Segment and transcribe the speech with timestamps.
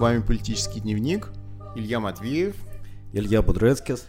[0.00, 1.28] вами «Политический дневник»,
[1.76, 2.56] Илья Матвеев.
[3.12, 4.06] Илья Будрецкис.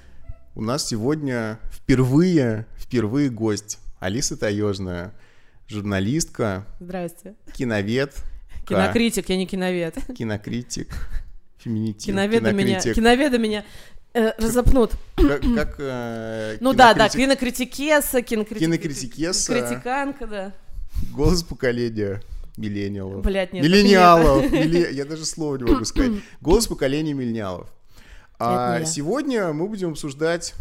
[0.55, 5.13] У нас сегодня впервые, впервые гость Алиса Таежная,
[5.67, 6.65] журналистка.
[6.79, 7.35] Здрасте.
[7.53, 8.15] Киновед.
[8.65, 9.97] Кинокритик, я не киновед.
[10.17, 10.95] Кинокритик.
[11.57, 12.05] Феминитив.
[12.05, 13.65] Киноведа меня, киноведа меня
[14.13, 14.93] э, разопнут.
[15.17, 18.65] Как, как э, Ну да, да, кинокритикеса, кинокритик...
[18.65, 19.53] кинокритикеса.
[19.59, 20.53] Критиканка, да.
[21.11, 22.21] Голос поколения
[22.57, 23.23] миллениалов.
[23.23, 23.63] Блядь, нет.
[23.63, 24.51] Миллениалов.
[24.51, 26.11] Милли- Я даже слова не могу сказать.
[26.41, 27.69] Голос поколения миллениалов.
[28.39, 30.53] А сегодня мы будем обсуждать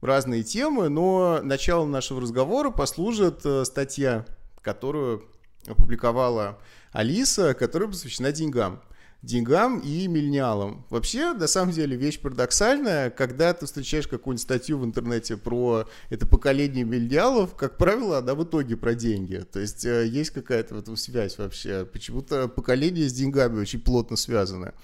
[0.00, 4.26] разные темы, но началом нашего разговора послужит э, статья,
[4.60, 5.22] которую
[5.68, 6.58] опубликовала
[6.90, 8.82] Алиса, которая посвящена деньгам.
[9.22, 10.84] Деньгам и миллениалам.
[10.90, 13.08] Вообще, на самом деле, вещь парадоксальная.
[13.08, 18.42] Когда ты встречаешь какую-нибудь статью в интернете про это поколение миллениалов, как правило, она в
[18.42, 19.36] итоге про деньги.
[19.52, 21.84] То есть э, есть какая-то в этом связь вообще.
[21.84, 24.74] Почему-то поколение с деньгами очень плотно связано.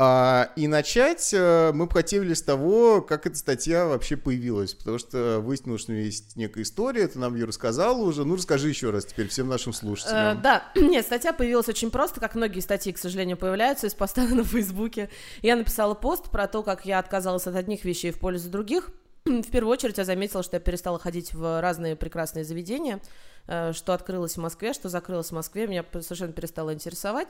[0.00, 1.88] А, и начать э, мы
[2.34, 7.18] с того, как эта статья вообще появилась, потому что выяснилось, что есть некая история, ты
[7.18, 10.42] нам ее рассказала уже, ну расскажи еще раз теперь всем нашим Э, слушателям.
[10.42, 14.44] да, нет, статья появилась очень просто, как многие статьи, к сожалению, появляются из поста на
[14.44, 15.10] Фейсбуке.
[15.42, 18.90] Я написала пост про то, как я отказалась от одних вещей в пользу других.
[19.24, 23.00] В первую очередь я заметила, что я перестала ходить в разные прекрасные заведения,
[23.46, 27.28] э, что открылось в Москве, что закрылось в Москве, меня совершенно перестало интересовать.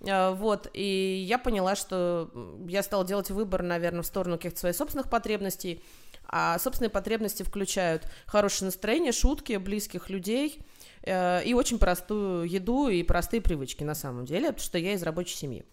[0.00, 2.30] Э, Вот, и я поняла, что
[2.68, 5.82] я стала делать выбор, наверное, в сторону каких-то своих собственных потребностей,
[6.26, 10.58] а собственные потребности включают хорошее настроение, шутки близких людей
[11.02, 15.02] э, и очень простую еду и простые привычки на самом деле, потому что я из
[15.02, 15.64] рабочей семьи.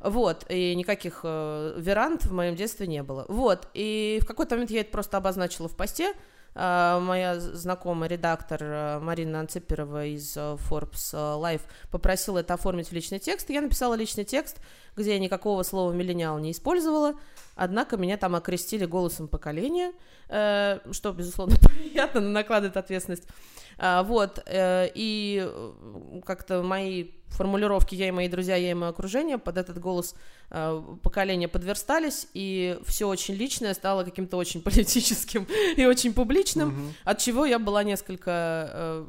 [0.00, 3.24] Вот, и никаких э, веранд в моем детстве не было.
[3.28, 6.12] Вот, и в какой-то момент я это просто обозначила в посте.
[6.56, 12.92] Э, моя знакомая редактор э, Марина Анциперова из э, Forbes Life попросила это оформить в
[12.92, 13.50] личный текст.
[13.50, 14.56] Я написала личный текст,
[14.96, 17.14] где я никакого слова миллениал не использовала,
[17.56, 19.92] однако меня там окрестили голосом поколения,
[20.28, 23.28] что, безусловно, приятно, но накладывает ответственность.
[23.78, 28.90] А, вот, э, и э, как-то мои формулировки «я и мои друзья, я и мое
[28.90, 30.14] окружение» под этот голос
[30.50, 37.18] э, поколения подверстались, и все очень личное стало каким-то очень политическим и очень публичным, от
[37.18, 39.06] чего я была несколько, э,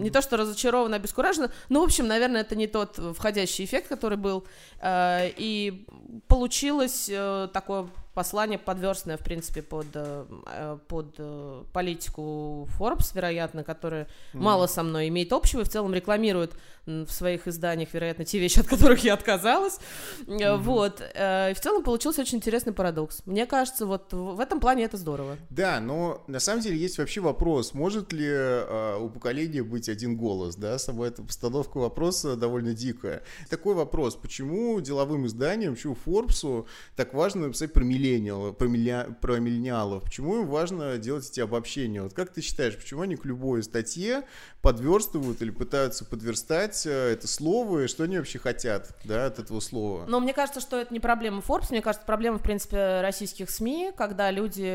[0.00, 3.86] не то что разочарована, а обескуражена, но, в общем, наверное, это не тот входящий эффект,
[3.86, 4.48] который был,
[4.80, 5.86] э, и
[6.26, 13.62] получилось э, такое послание подверстное, в принципе, под, э, э, под э, политику Forbes, вероятно,
[13.62, 18.40] которая мало со мной имеет общего и в целом рекламирует в своих изданиях, вероятно, те
[18.40, 19.78] вещи, от которых я отказалась.
[20.26, 21.00] Э, Вот.
[21.00, 23.22] И в целом получился очень интересный парадокс.
[23.24, 25.36] Мне кажется, вот в этом плане это здорово.
[25.50, 28.28] Да, но на самом деле есть вообще вопрос, может ли
[29.00, 33.22] у поколения быть один голос, да, сама эта постановка вопроса довольно дикая.
[33.48, 37.84] Такой вопрос, почему деловым изданиям, почему Форбсу так важно написать про
[38.16, 42.02] миллениалов, про, милля- про миллениалов, почему им важно делать эти обобщения?
[42.02, 44.22] Вот как ты считаешь, почему они к любой статье
[44.62, 49.60] подверстывают или пытаются подверстать э, это слово, и что они вообще хотят, да, от этого
[49.60, 50.04] слова?
[50.06, 53.92] Но мне кажется, что это не проблема Forbes, мне кажется, проблема, в принципе, российских СМИ,
[53.96, 54.68] когда люди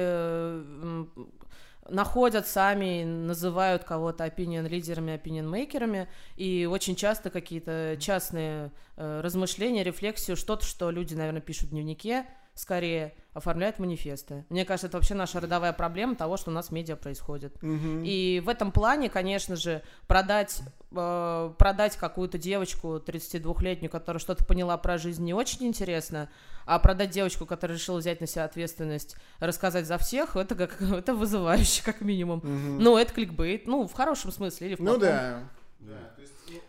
[1.89, 9.83] находят сами, называют кого-то opinion лидерами, opinion мейкерами, и очень часто какие-то частные э, размышления,
[9.83, 14.45] рефлексию, что-то, что люди, наверное, пишут в дневнике, скорее оформляют манифесты.
[14.49, 17.57] Мне кажется, это вообще наша родовая проблема того, что у нас в медиа происходит.
[17.63, 24.77] И в этом плане, конечно же, продать, э, продать какую-то девочку 32-летнюю, которая что-то поняла
[24.77, 26.29] про жизнь, не очень интересно,
[26.65, 31.15] а продать девочку, которая решила взять на себя ответственность, рассказать за всех, это, как, это
[31.15, 32.41] вызывающе, как минимум.
[32.79, 35.01] Ну, это кликбейт, ну, в хорошем смысле или в Ну плохом.
[35.01, 35.39] да.
[35.79, 35.93] да.
[36.17, 36.59] ну,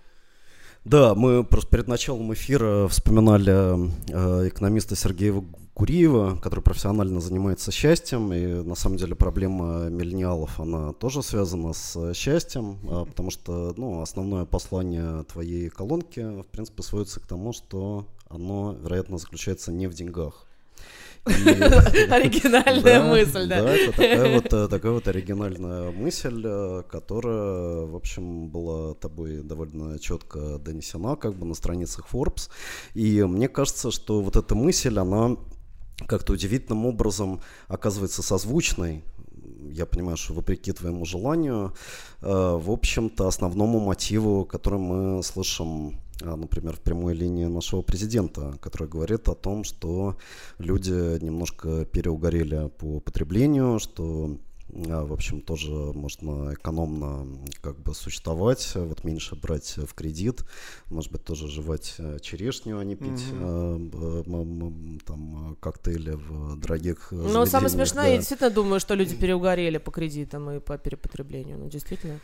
[0.84, 3.52] Да, мы просто перед началом эфира вспоминали
[4.10, 5.42] э, экономиста Сергея
[5.74, 12.14] Куриева, который профессионально занимается счастьем, и на самом деле проблема миллениалов, она тоже связана с
[12.14, 18.06] счастьем, а, потому что ну, основное послание твоей колонки, в принципе, сводится к тому, что
[18.28, 20.46] оно, вероятно, заключается не в деньгах.
[21.26, 23.62] Оригинальная мысль, да.
[23.62, 29.42] Да, это такая вот, э, такая вот оригинальная мысль, э, которая, в общем, была тобой
[29.42, 32.50] довольно четко донесена как бы на страницах Forbes.
[32.92, 35.38] И мне кажется, что вот эта мысль, она
[36.06, 39.04] как-то удивительным образом оказывается созвучной.
[39.70, 41.74] Я понимаю, что вопреки твоему желанию,
[42.22, 48.56] э, в общем-то, основному мотиву, который мы слышим, э, например, в прямой линии нашего президента,
[48.60, 50.16] который говорит о том, что
[50.58, 54.38] люди немножко переугорели по потреблению, что
[54.74, 57.26] в общем, тоже можно экономно
[57.60, 60.44] как бы существовать, вот меньше брать в кредит,
[60.86, 65.00] может быть, тоже жевать черешню, а не пить mm-hmm.
[65.06, 68.10] там коктейли в дорогих Ну, самое смешное, да.
[68.10, 72.18] я действительно думаю, что люди переугорели по кредитам и по перепотреблению, ну, действительно.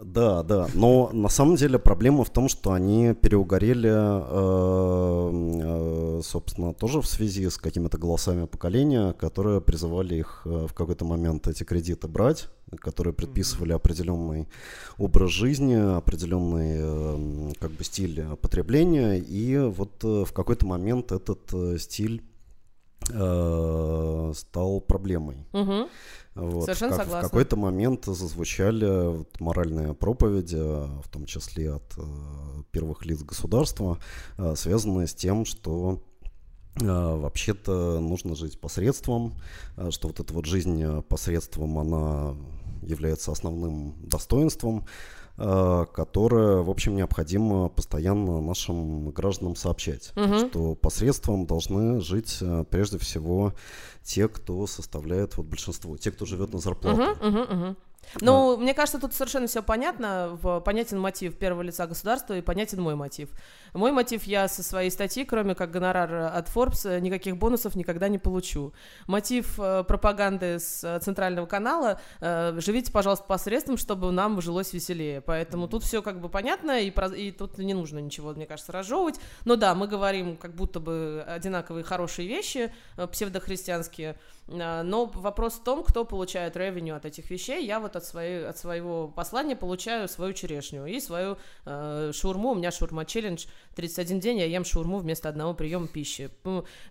[0.00, 5.30] Да, да, но на самом деле проблема в том, что они переугорели, э,
[6.18, 11.04] э, собственно, тоже в связи с какими-то голосами поколения, которые призывали их э, в какой-то
[11.04, 12.48] момент эти кредиты брать,
[12.78, 14.46] которые предписывали определенный
[14.98, 22.22] образ жизни, определенный как бы стиль потребления, и вот в какой-то момент этот стиль
[24.34, 25.46] стал проблемой.
[25.52, 25.88] Угу.
[26.38, 27.28] Вот, Совершенно как, согласна.
[27.28, 32.02] В какой-то момент зазвучали вот, моральные проповеди, в том числе от э,
[32.70, 33.98] первых лиц государства,
[34.36, 36.00] э, связанные с тем, что
[36.80, 39.36] э, вообще-то нужно жить посредством,
[39.76, 42.36] э, что вот эта вот жизнь посредством, она
[42.82, 44.86] является основным достоинством,
[45.38, 50.48] которое, в общем, необходимо постоянно нашим гражданам сообщать, угу.
[50.48, 53.54] что посредством должны жить э, прежде всего
[54.02, 57.02] те, кто составляет вот большинство, те, кто живет на зарплату.
[57.02, 57.76] Угу, угу, угу.
[58.20, 58.56] Ну, а.
[58.56, 60.38] мне кажется, тут совершенно все понятно.
[60.40, 63.30] В, понятен мотив первого лица государства и понятен мой мотив.
[63.74, 68.18] Мой мотив я со своей статьи, кроме как гонорар от Forbes, никаких бонусов никогда не
[68.18, 68.72] получу.
[69.06, 75.20] Мотив э, пропаганды с э, центрального канала э, живите, пожалуйста, посредством, чтобы нам жилось веселее.
[75.20, 78.72] Поэтому тут все как бы понятно, и, про, и тут не нужно ничего, мне кажется,
[78.72, 79.20] разжевывать.
[79.44, 84.16] Но да, мы говорим как будто бы одинаковые хорошие вещи, э, псевдохристианские.
[84.48, 87.64] Э, но вопрос в том, кто получает ревеню от этих вещей.
[87.64, 92.50] Я вот от, своей, от своего послания получаю свою черешню и свою э, шаурму.
[92.50, 96.30] У меня шаурма-челлендж 31 день, я ем шаурму вместо одного приема пищи.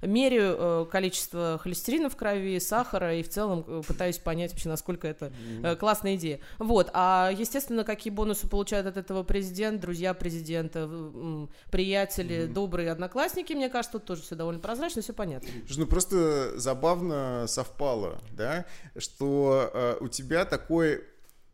[0.02, 5.08] Меряю э, количество холестерина в крови, сахара и в целом э, пытаюсь понять вообще, насколько
[5.08, 5.32] это
[5.64, 6.40] э, классная идея.
[6.60, 6.90] Вот.
[6.94, 12.54] А, естественно, какие бонусы получают от этого президент, друзья президента, э, приятели, mm-hmm.
[12.54, 15.50] добрые одноклассники, мне кажется, тут тоже все довольно прозрачно, все понятно.
[15.76, 18.66] Ну, просто забавно совпало, да,
[18.98, 21.04] что э, у тебя такой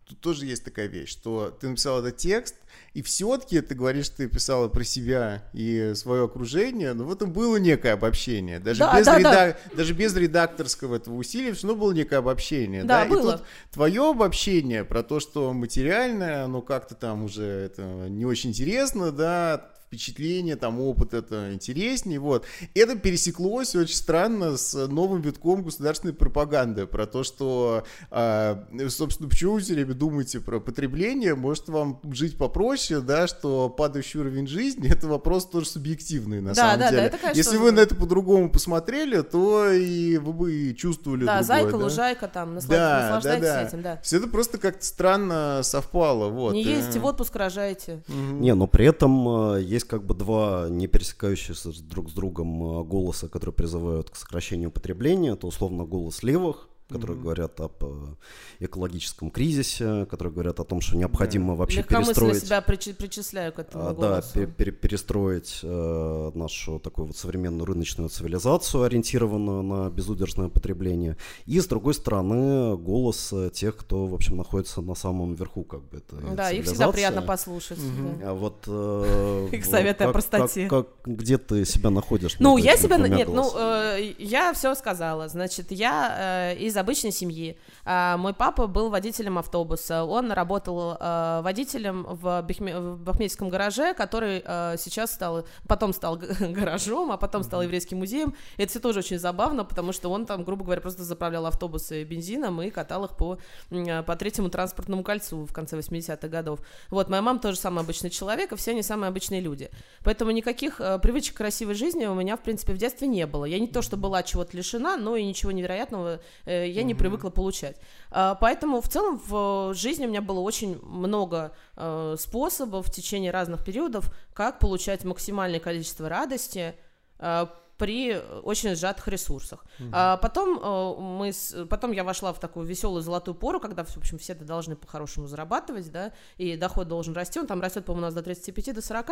[0.05, 2.55] тут тоже есть такая вещь, что ты написал этот текст,
[2.93, 7.31] и все-таки ты говоришь, что ты писала про себя и свое окружение, но в этом
[7.31, 8.59] было некое обобщение.
[8.59, 9.31] Даже, да, без, да, реда...
[9.31, 9.75] да.
[9.75, 12.83] даже без редакторского этого усилия все равно было некое обобщение.
[12.83, 13.09] Да, да?
[13.09, 13.29] было.
[13.29, 18.49] И тут твое обобщение про то, что материальное, оно как-то там уже это не очень
[18.49, 22.45] интересно, да, впечатление, там опыт это интереснее, вот.
[22.73, 28.55] Это пересеклось очень странно с новым витком государственной пропаганды про то, что, э,
[28.89, 34.19] собственно, почему вы все время думаете про потребление, может вам жить попроще, да, что падающий
[34.19, 37.01] уровень жизни, это вопрос тоже субъективный на да, самом да, деле.
[37.01, 41.39] Да, это, конечно, Если вы на это по-другому посмотрели, то и вы бы чувствовали Да,
[41.39, 41.77] другое, зайка, да?
[41.77, 42.77] лужайка там, наслаж...
[42.77, 43.67] да, наслаждайтесь да, да.
[43.67, 43.99] этим, да.
[44.01, 46.53] Все это просто как-то странно совпало, вот.
[46.53, 48.01] Не ездите в отпуск, рожаете.
[48.07, 48.39] Угу.
[48.39, 52.83] Не, но при этом есть есть как бы два не пересекающиеся друг с другом э,
[52.83, 55.33] голоса, которые призывают к сокращению потребления.
[55.33, 57.21] Это условно голос левых, которые mm-hmm.
[57.21, 58.15] говорят об э,
[58.59, 61.57] экологическом кризисе, которые говорят о том, что необходимо yeah.
[61.57, 62.43] вообще перестроить...
[62.43, 64.29] себя причисляю к этому а, голосу.
[64.35, 71.17] Да, пер- перестроить э, нашу такую вот современную рыночную цивилизацию, ориентированную на безудержное потребление.
[71.45, 75.97] И, с другой стороны, голос тех, кто, в общем, находится на самом верху как бы
[75.97, 77.79] этой Да, их всегда приятно послушать.
[77.79, 78.19] Mm-hmm.
[78.19, 78.29] Да.
[78.29, 78.63] А вот...
[78.67, 80.67] Э, их советы о простоте.
[80.67, 82.35] Как, как, где ты себя находишь?
[82.39, 82.97] Ну, я себя...
[82.97, 85.27] Нет, ну, э, я все сказала.
[85.27, 87.57] Значит, я э, из обычной семьи.
[87.85, 90.03] А, мой папа был водителем автобуса.
[90.03, 92.79] Он работал а, водителем в, Бехме...
[92.79, 98.35] в Бахметьевском гараже, который а, сейчас стал, потом стал гаражом, а потом стал еврейским музеем.
[98.57, 102.61] Это все тоже очень забавно, потому что он там, грубо говоря, просто заправлял автобусы бензином
[102.61, 103.37] и катал их по,
[103.69, 106.59] по третьему транспортному кольцу в конце 80-х годов.
[106.89, 109.69] Вот, моя мама тоже самый обычный человек, и все они самые обычные люди.
[110.03, 113.45] Поэтому никаких привычек к красивой жизни у меня, в принципе, в детстве не было.
[113.45, 117.29] Я не то, что была чего-то лишена, но и ничего невероятного э, я не привыкла
[117.29, 117.77] получать.
[118.11, 123.31] А, поэтому в целом в жизни у меня было очень много э, способов в течение
[123.31, 126.75] разных периодов, как получать максимальное количество радости,
[127.19, 129.65] э, при очень сжатых ресурсах.
[129.79, 129.89] Угу.
[129.91, 133.97] А потом э, мы, с, потом я вошла в такую веселую золотую пору, когда, в
[133.97, 138.03] общем, все это должны по-хорошему зарабатывать, да, и доход должен расти, он там растет, по-моему,
[138.03, 139.09] у нас до 35 до 40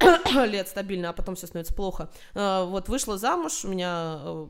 [0.48, 2.10] лет стабильно, а потом все становится плохо.
[2.34, 4.46] А, вот вышла замуж, у меня э,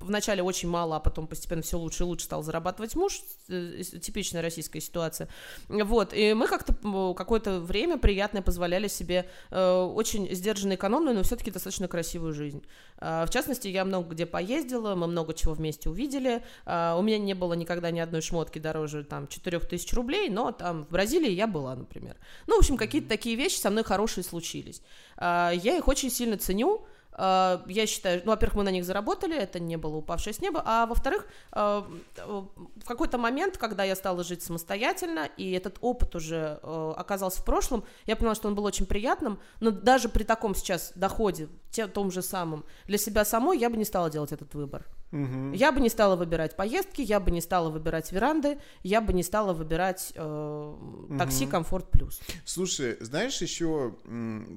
[0.00, 4.42] вначале очень мало, а потом постепенно все лучше и лучше стал зарабатывать муж, э, типичная
[4.42, 5.28] российская ситуация.
[5.68, 6.74] Вот, и мы как-то
[7.14, 12.64] какое-то время приятное позволяли себе очень сдержанно экономную, но все-таки достаточно красивую жизнь.
[13.00, 16.42] В частности, я много где поездила, мы много чего вместе увидели.
[16.64, 20.90] У меня не было никогда ни одной шмотки дороже там 4000 рублей, но там в
[20.90, 22.16] Бразилии я была, например.
[22.46, 24.80] Ну, в общем, какие-то такие вещи со мной хорошие случились.
[25.20, 29.60] Я их очень сильно ценю, а, я считаю, ну, во-первых, мы на них заработали, это
[29.60, 34.42] не было упавшее с неба, а во-вторых, а, в какой-то момент, когда я стала жить
[34.42, 38.86] самостоятельно, и этот опыт уже а, оказался в прошлом, я поняла, что он был очень
[38.86, 41.48] приятным, но даже при таком сейчас доходе,
[41.92, 44.86] том же самом, для себя самой я бы не стала делать этот выбор.
[45.12, 45.52] Угу.
[45.54, 49.22] Я бы не стала выбирать поездки, я бы не стала выбирать веранды, я бы не
[49.22, 50.74] стала выбирать э,
[51.16, 52.20] такси Комфорт Плюс.
[52.44, 53.94] Слушай, знаешь еще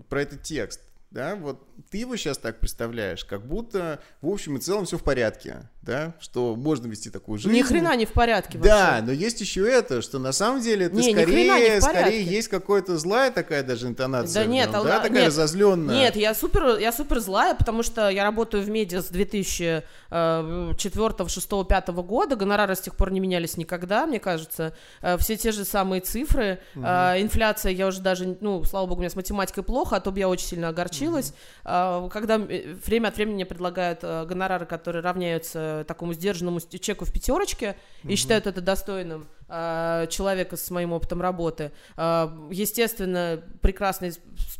[0.09, 0.81] про этот текст?
[1.09, 5.03] Да, вот ты его сейчас так представляешь, как будто в общем и целом все в
[5.03, 7.55] порядке, да, что можно вести такую жизнь.
[7.55, 8.69] Ни хрена не в порядке вообще.
[8.69, 12.49] Да, но есть еще это, что на самом деле это не, скорее, не скорее есть
[12.49, 14.43] какая-то злая такая даже интонация.
[14.43, 15.95] Да нет, нем, да, такая нет, разозленная.
[15.95, 21.49] Нет, я супер, я супер злая, потому что я работаю в медиа с 2004, 6,
[21.69, 25.63] 5 года, гонорары с тех пор не менялись никогда, мне кажется, э, все те же
[25.63, 26.83] самые цифры, угу.
[26.83, 30.19] инфляция, я уже даже, ну, слава богу, у меня с математикой плохо, а то бы
[30.19, 32.09] я очень сильно огорчилась, угу.
[32.09, 38.11] когда э, время от времени предлагают гонорары, которые равняются такому сдержанному чеку в пятерочке угу.
[38.11, 41.71] и считают это достойным э, человека с моим опытом работы.
[41.95, 44.13] Э, естественно, прекрасные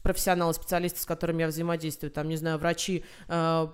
[0.04, 3.68] профессионалы, специалисты, с которыми я взаимодействую, там, не знаю, врачи, э,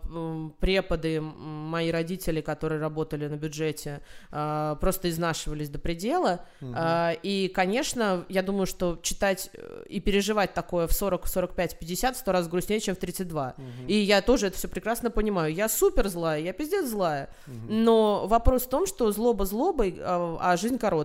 [0.59, 4.01] преподы, мои родители, которые работали на бюджете,
[4.31, 6.45] э, просто изнашивались до предела.
[6.61, 6.73] Угу.
[6.75, 9.51] Э, и, конечно, я думаю, что читать
[9.87, 13.53] и переживать такое в 40, 45, 50 сто раз грустнее, чем в 32.
[13.55, 13.65] Угу.
[13.87, 15.53] И я тоже это все прекрасно понимаю.
[15.53, 17.29] Я супер злая, я пиздец злая.
[17.47, 17.73] Угу.
[17.73, 21.02] Но вопрос в том, что злоба злобой, а, а жизнь короткая.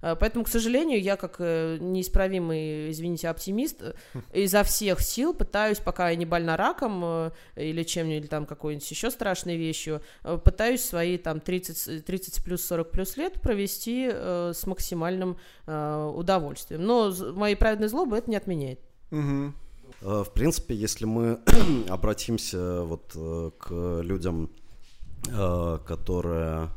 [0.00, 3.94] А, поэтому, к сожалению, я как э, неисправимый, извините, оптимист, э,
[4.32, 8.88] изо всех сил пытаюсь, пока я не больна раком э, или чем-нибудь, или там какой-нибудь
[8.90, 10.00] еще страшной вещью,
[10.44, 16.82] пытаюсь свои там 30, 30 плюс 40 плюс лет провести с максимальным удовольствием.
[16.84, 18.80] Но мои праведные злобы это не отменяет.
[19.10, 19.52] Угу.
[20.00, 21.40] В принципе, если мы
[21.88, 23.12] обратимся вот
[23.58, 24.50] к людям,
[25.24, 26.70] которые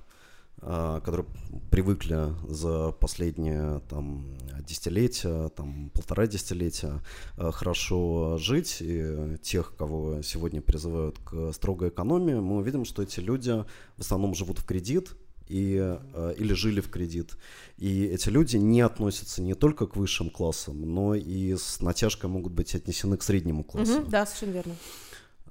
[0.62, 1.26] которые
[1.72, 4.26] привыкли за последние там,
[4.68, 7.02] десятилетия, там, полтора десятилетия
[7.38, 13.20] а, хорошо жить, и тех, кого сегодня призывают к строгой экономии, мы увидим, что эти
[13.20, 13.64] люди
[13.98, 15.16] в основном живут в кредит,
[15.48, 17.36] и, а, или жили в кредит.
[17.78, 22.54] И эти люди не относятся не только к высшим классам, но и с натяжкой могут
[22.54, 24.02] быть отнесены к среднему классу.
[24.02, 24.76] Угу, да, совершенно верно.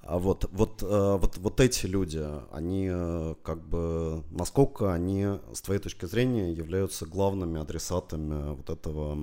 [0.08, 5.60] А вот, вот, э, вот, вот эти люди, они э, как бы, насколько они, с
[5.60, 9.18] твоей точки зрения, являются главными адресатами вот этого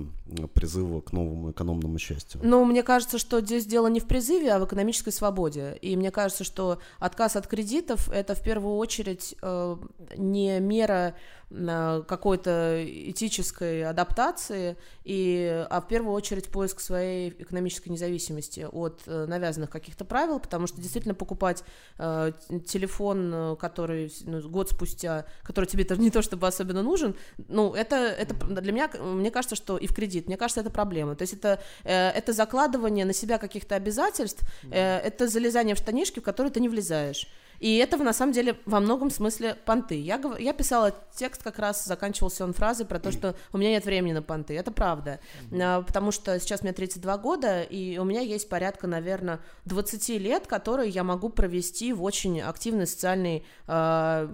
[0.54, 2.40] призыва к новому экономному счастью?
[2.44, 5.76] Ну, мне кажется, что здесь дело не в призыве, а в экономической свободе.
[5.82, 9.76] И мне кажется, что отказ от кредитов– это в первую очередь э,
[10.16, 11.16] не мера
[11.48, 19.70] какой-то этической адаптации, и, а в первую очередь поиск своей экономической независимости от э, навязанных
[19.70, 21.62] каких-то правил, потому что действительно покупать
[21.98, 22.32] э,
[22.66, 27.14] телефон, э, который ну, год спустя, который тебе не то чтобы особенно нужен,
[27.46, 31.14] ну, это, это для меня, мне кажется, что и в кредит, мне кажется, это проблема.
[31.14, 36.18] То есть это, э, это закладывание на себя каких-то обязательств, э, это залезание в штанишки,
[36.18, 37.28] в которые ты не влезаешь.
[37.60, 40.00] И это, на самом деле, во многом смысле понты.
[40.00, 43.84] Я, я писала текст, как раз заканчивался он фразой про то, что у меня нет
[43.84, 44.54] времени на понты.
[44.54, 45.20] Это правда.
[45.50, 45.84] Mm-hmm.
[45.84, 50.90] Потому что сейчас мне 32 года, и у меня есть порядка, наверное, 20 лет, которые
[50.90, 54.28] я могу провести в очень активной социальной э,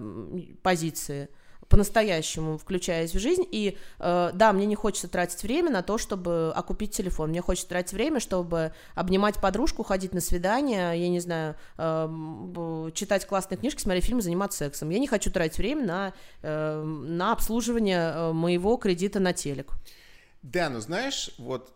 [0.62, 1.29] позиции
[1.73, 3.45] по-настоящему включаясь в жизнь.
[3.50, 7.31] И э, да, мне не хочется тратить время на то, чтобы окупить телефон.
[7.31, 13.26] Мне хочется тратить время, чтобы обнимать подружку, ходить на свидание, я не знаю, э, читать
[13.26, 14.91] классные книжки, смотреть фильмы, заниматься сексом.
[14.91, 16.12] Я не хочу тратить время на,
[16.43, 19.73] э, на обслуживание э, моего кредита на телек.
[20.43, 21.73] Да, ну знаешь, вот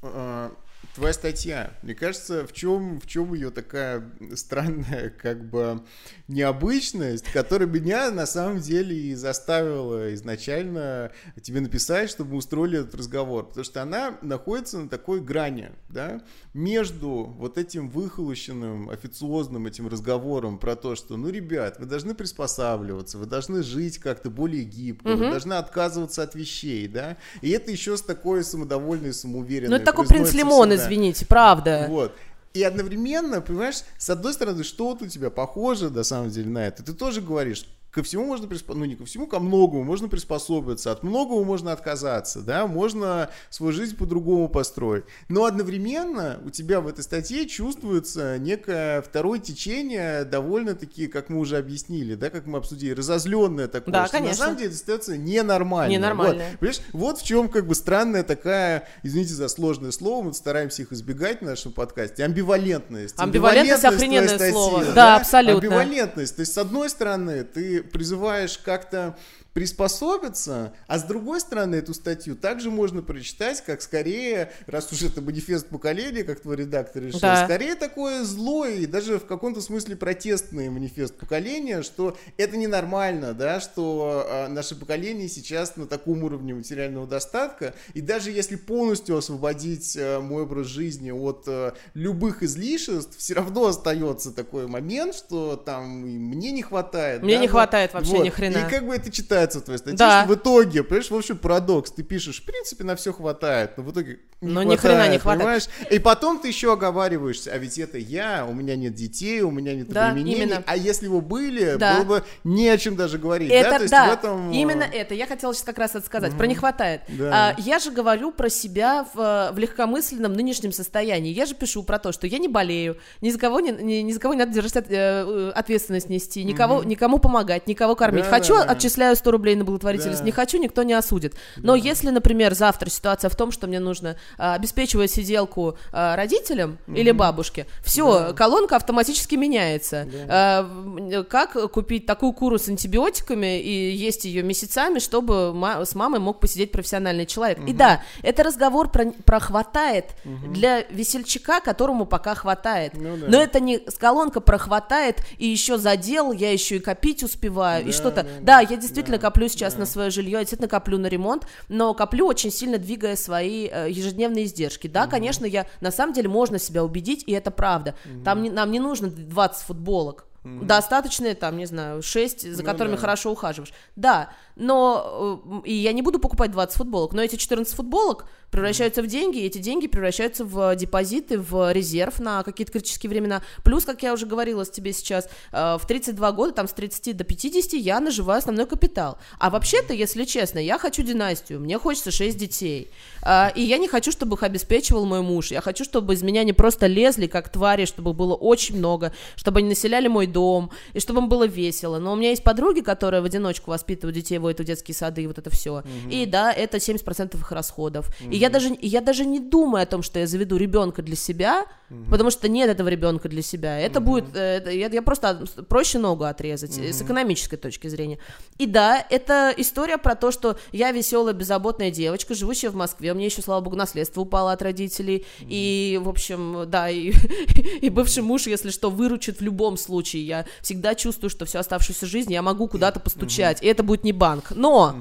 [0.00, 0.50] э,
[0.98, 5.80] твоя статья, мне кажется, в чем, в чем ее такая странная, как бы,
[6.26, 12.96] необычность, которая меня на самом деле и заставила изначально тебе написать, чтобы мы устроили этот
[12.96, 13.46] разговор.
[13.46, 16.20] Потому что она находится на такой грани, да,
[16.52, 17.08] между
[17.38, 23.26] вот этим выхолощенным, официозным этим разговором про то, что, ну, ребят, вы должны приспосабливаться, вы
[23.26, 25.18] должны жить как-то более гибко, угу.
[25.18, 29.70] вы должны отказываться от вещей, да, и это еще с такой самодовольной, самоуверенной.
[29.70, 31.86] Ну, это такой принц Лимон, извините, правда.
[31.88, 32.14] Вот.
[32.54, 36.66] И одновременно, понимаешь, с одной стороны, что вот у тебя похоже, на самом деле, на
[36.66, 36.82] это.
[36.82, 40.92] Ты тоже говоришь, ко всему можно приспособиться, ну не ко всему, ко многому можно приспособиться,
[40.92, 45.04] от многого можно отказаться, да, можно свою жизнь по-другому построить.
[45.28, 51.56] Но одновременно у тебя в этой статье чувствуется некое второе течение, довольно-таки, как мы уже
[51.56, 54.38] объяснили, да, как мы обсудили, разозленное такое, Да, что конечно.
[54.38, 55.96] на самом деле ситуация ненормальная.
[55.96, 56.50] Ненормальная.
[56.50, 60.82] Вот, понимаешь, вот в чем как бы странная такая, извините за сложное слово, мы стараемся
[60.82, 63.14] их избегать в нашем подкасте, амбивалентность.
[63.18, 64.84] Амбивалентность твоей охрененное статьи, слово.
[64.94, 65.68] Да, абсолютно.
[65.68, 66.36] Амбивалентность.
[66.36, 69.16] То есть, с одной стороны, ты призываешь как-то
[69.58, 75.20] приспособиться, а с другой стороны, эту статью также можно прочитать, как скорее, раз уж это
[75.20, 77.44] манифест поколения, как твой редактор решил, Да.
[77.44, 83.58] скорее такое злое и даже в каком-то смысле протестный манифест поколения, что это ненормально, да,
[83.58, 89.96] что а, наше поколение сейчас на таком уровне материального достатка, и даже если полностью освободить
[89.98, 95.98] а, мой образ жизни от а, любых излишеств, все равно остается такой момент, что там
[95.98, 97.24] мне не хватает.
[97.24, 97.52] Мне да, не вот.
[97.54, 98.24] хватает вообще Вот.
[98.24, 98.58] ни хрена.
[98.58, 100.22] И как бы это читается в твоей статье, Да.
[100.24, 101.90] что в итоге, понимаешь, в общем, парадокс.
[101.92, 105.12] Ты пишешь, в принципе, на все хватает, но в итоге не Но ни хватает, хрена
[105.12, 105.40] не хватает.
[105.40, 105.64] понимаешь?
[105.90, 109.74] И потом ты еще оговариваешься, а ведь это я, у меня нет детей, у меня
[109.74, 110.62] нет Да, обременений, именно.
[110.66, 111.96] а если бы были, Да.
[111.96, 113.76] было бы не о чем даже говорить, Это да?
[113.76, 114.50] То есть да, в этом...
[114.52, 115.14] э, именно это.
[115.14, 116.36] Я хотела сейчас как раз это сказать.
[116.36, 117.00] Про не хватает.
[117.08, 117.54] Да.
[117.56, 121.32] А, я же говорю про себя в, э, в легкомысленном нынешнем состоянии.
[121.32, 124.12] Я же пишу про то, что я не болею, ни за кого не, ни, ни
[124.12, 128.24] за кого не надо держать э, ответственность нести, никого, никому помогать, никого кормить.
[128.24, 128.72] Да, хочу, да, да.
[128.72, 130.24] отчисляю 100 рублей на благотворительность, Да.
[130.26, 131.34] не хочу, никто не осудит.
[131.56, 136.78] Но если, например, завтра ситуация в том, что мне нужно а, обеспечивать сиделку а, родителям
[136.86, 140.08] или бабушке, все, колонка автоматически меняется.
[140.28, 145.94] А, м, как купить такую куру с антибиотиками и есть ее месяцами, чтобы ма- с
[145.94, 147.58] мамой мог посидеть профессиональный человек.
[147.66, 152.92] И да, это разговор про, про хватает для весельчака, которому пока хватает.
[152.94, 153.26] Ну да.
[153.28, 157.86] Но это не с колонка прохватает и еще задел, я еще и копить успеваю, и
[157.86, 158.22] Да, что-то.
[158.22, 159.80] да, Да, да, я действительно коплю сейчас да.
[159.80, 163.88] на свое жилье, я действительно коплю на ремонт, но коплю очень сильно двигая свои э,
[163.90, 164.86] ежедневные издержки.
[164.86, 167.94] Да, конечно, я на самом деле можно себя убедить, и это правда.
[168.24, 170.24] Там не- нам не нужно 20 футболок.
[170.44, 173.00] Достаточно, там, не знаю, 6, за Ну которыми да.
[173.00, 173.72] хорошо ухаживаешь.
[173.96, 179.02] Да, но э, и я не буду покупать 20 футболок, но эти 14 футболок превращаются
[179.02, 183.42] в деньги, и эти деньги превращаются в депозиты, в резерв на какие-то критические времена.
[183.62, 187.24] Плюс, как я уже говорила тебе сейчас, э, в 32 года, там с 30 до
[187.24, 189.18] 50 я наживаю основной капитал.
[189.38, 192.90] А вообще-то, если честно, я хочу династию, мне хочется 6 детей.
[193.22, 195.50] А, И я не хочу, чтобы их обеспечивал мой муж.
[195.50, 199.58] Я хочу, чтобы из меня не просто лезли, как твари, чтобы было очень много, чтобы
[199.58, 201.98] они населяли мой дом, и чтобы им было весело.
[201.98, 205.26] Но у меня есть подруги, которые в одиночку воспитывают детей, водят в детские сады, и
[205.26, 205.82] вот это все.
[206.10, 208.08] И да, это 70% их расходов.
[208.30, 211.66] И я даже, я даже не думаю о том, что я заведу ребенка для себя,
[212.10, 213.78] потому что нет этого ребенка для себя.
[213.78, 218.18] Это будет, э, это- я, я просто проще ногу отрезать э, с экономической точки зрения.
[218.58, 223.12] И да, это история про то, что я веселая, беззаботная девочка, живущая в Москве.
[223.12, 225.24] У меня еще, слава богу, наследство упало от родителей.
[225.40, 227.12] И, в общем, да, и,
[227.80, 230.26] и бывший муж, если что, выручит в любом случае.
[230.26, 233.62] Я всегда чувствую, что всю оставшуюся жизнь я могу куда-то постучать.
[233.62, 234.37] И это будет не банк.
[234.50, 234.94] Но,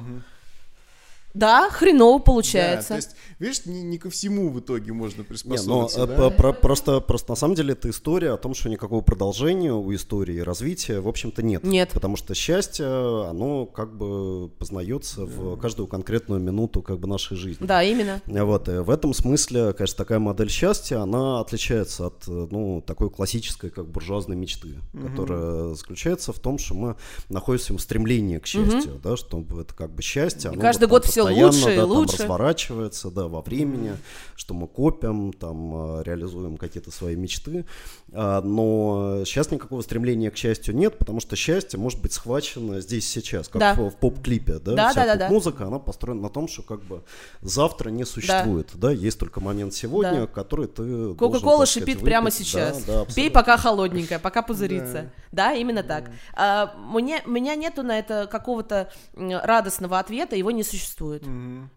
[1.38, 2.88] да, хреново Да, получается.
[2.89, 6.15] то есть, видишь, не, не ко всему в итоге можно Не, но приспособиться, э, да?
[6.15, 9.93] по- про- просто, просто на самом деле это история о том, что никакого продолжения у
[9.93, 11.63] истории и развития, в общем-то, нет.
[11.63, 11.89] Нет.
[11.93, 17.65] Потому что счастье, оно как бы познается в каждую конкретную минуту как бы нашей жизни.
[17.65, 18.21] Да, именно.
[18.26, 23.69] Вот, и в этом смысле, конечно, такая модель счастья, она отличается от, ну, такой классической,
[23.69, 26.95] как буржуазной мечты, которая заключается в том, что мы
[27.30, 31.06] находимся в стремлении к счастью, да, чтобы это как бы счастье, оно каждый вот год
[31.06, 32.18] всё постоянно, лучше да, там лучше.
[32.18, 33.96] разворачивается, да, во времени,
[34.36, 37.66] что мы копим, там, э, реализуем какие-то свои мечты,
[38.13, 43.06] А, но сейчас никакого стремления к счастью нет, потому что счастье может быть схвачено здесь
[43.06, 43.74] и сейчас, как Да.
[43.74, 45.26] в, в поп-клипе, да, Да, вся да, да, да.
[45.26, 47.04] поп-музыка, она построена на том, что как бы
[47.42, 50.28] завтра не существует, да, есть только момент сегодня, Да.
[50.28, 52.40] который ты Кока-кола шипит прямо выпить.
[52.40, 52.84] сейчас.
[52.86, 55.12] Да, да, Пей, пока холодненькая, пока пузырится.
[55.34, 56.10] Да, именно так.
[56.34, 61.16] А, мне, у меня нету на это какого-то радостного ответа, его не существует.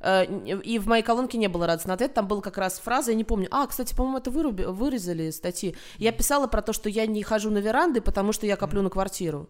[0.00, 3.11] А, н- и в моей колонке не было радостного ответа, там была как раз фраза,
[3.12, 3.48] я не помню.
[3.50, 5.76] А, кстати, по-моему, это выруби- вырезали статьи.
[5.98, 8.90] Я писала про то, что я не хожу на веранды, потому что я коплю на
[8.90, 9.48] квартиру.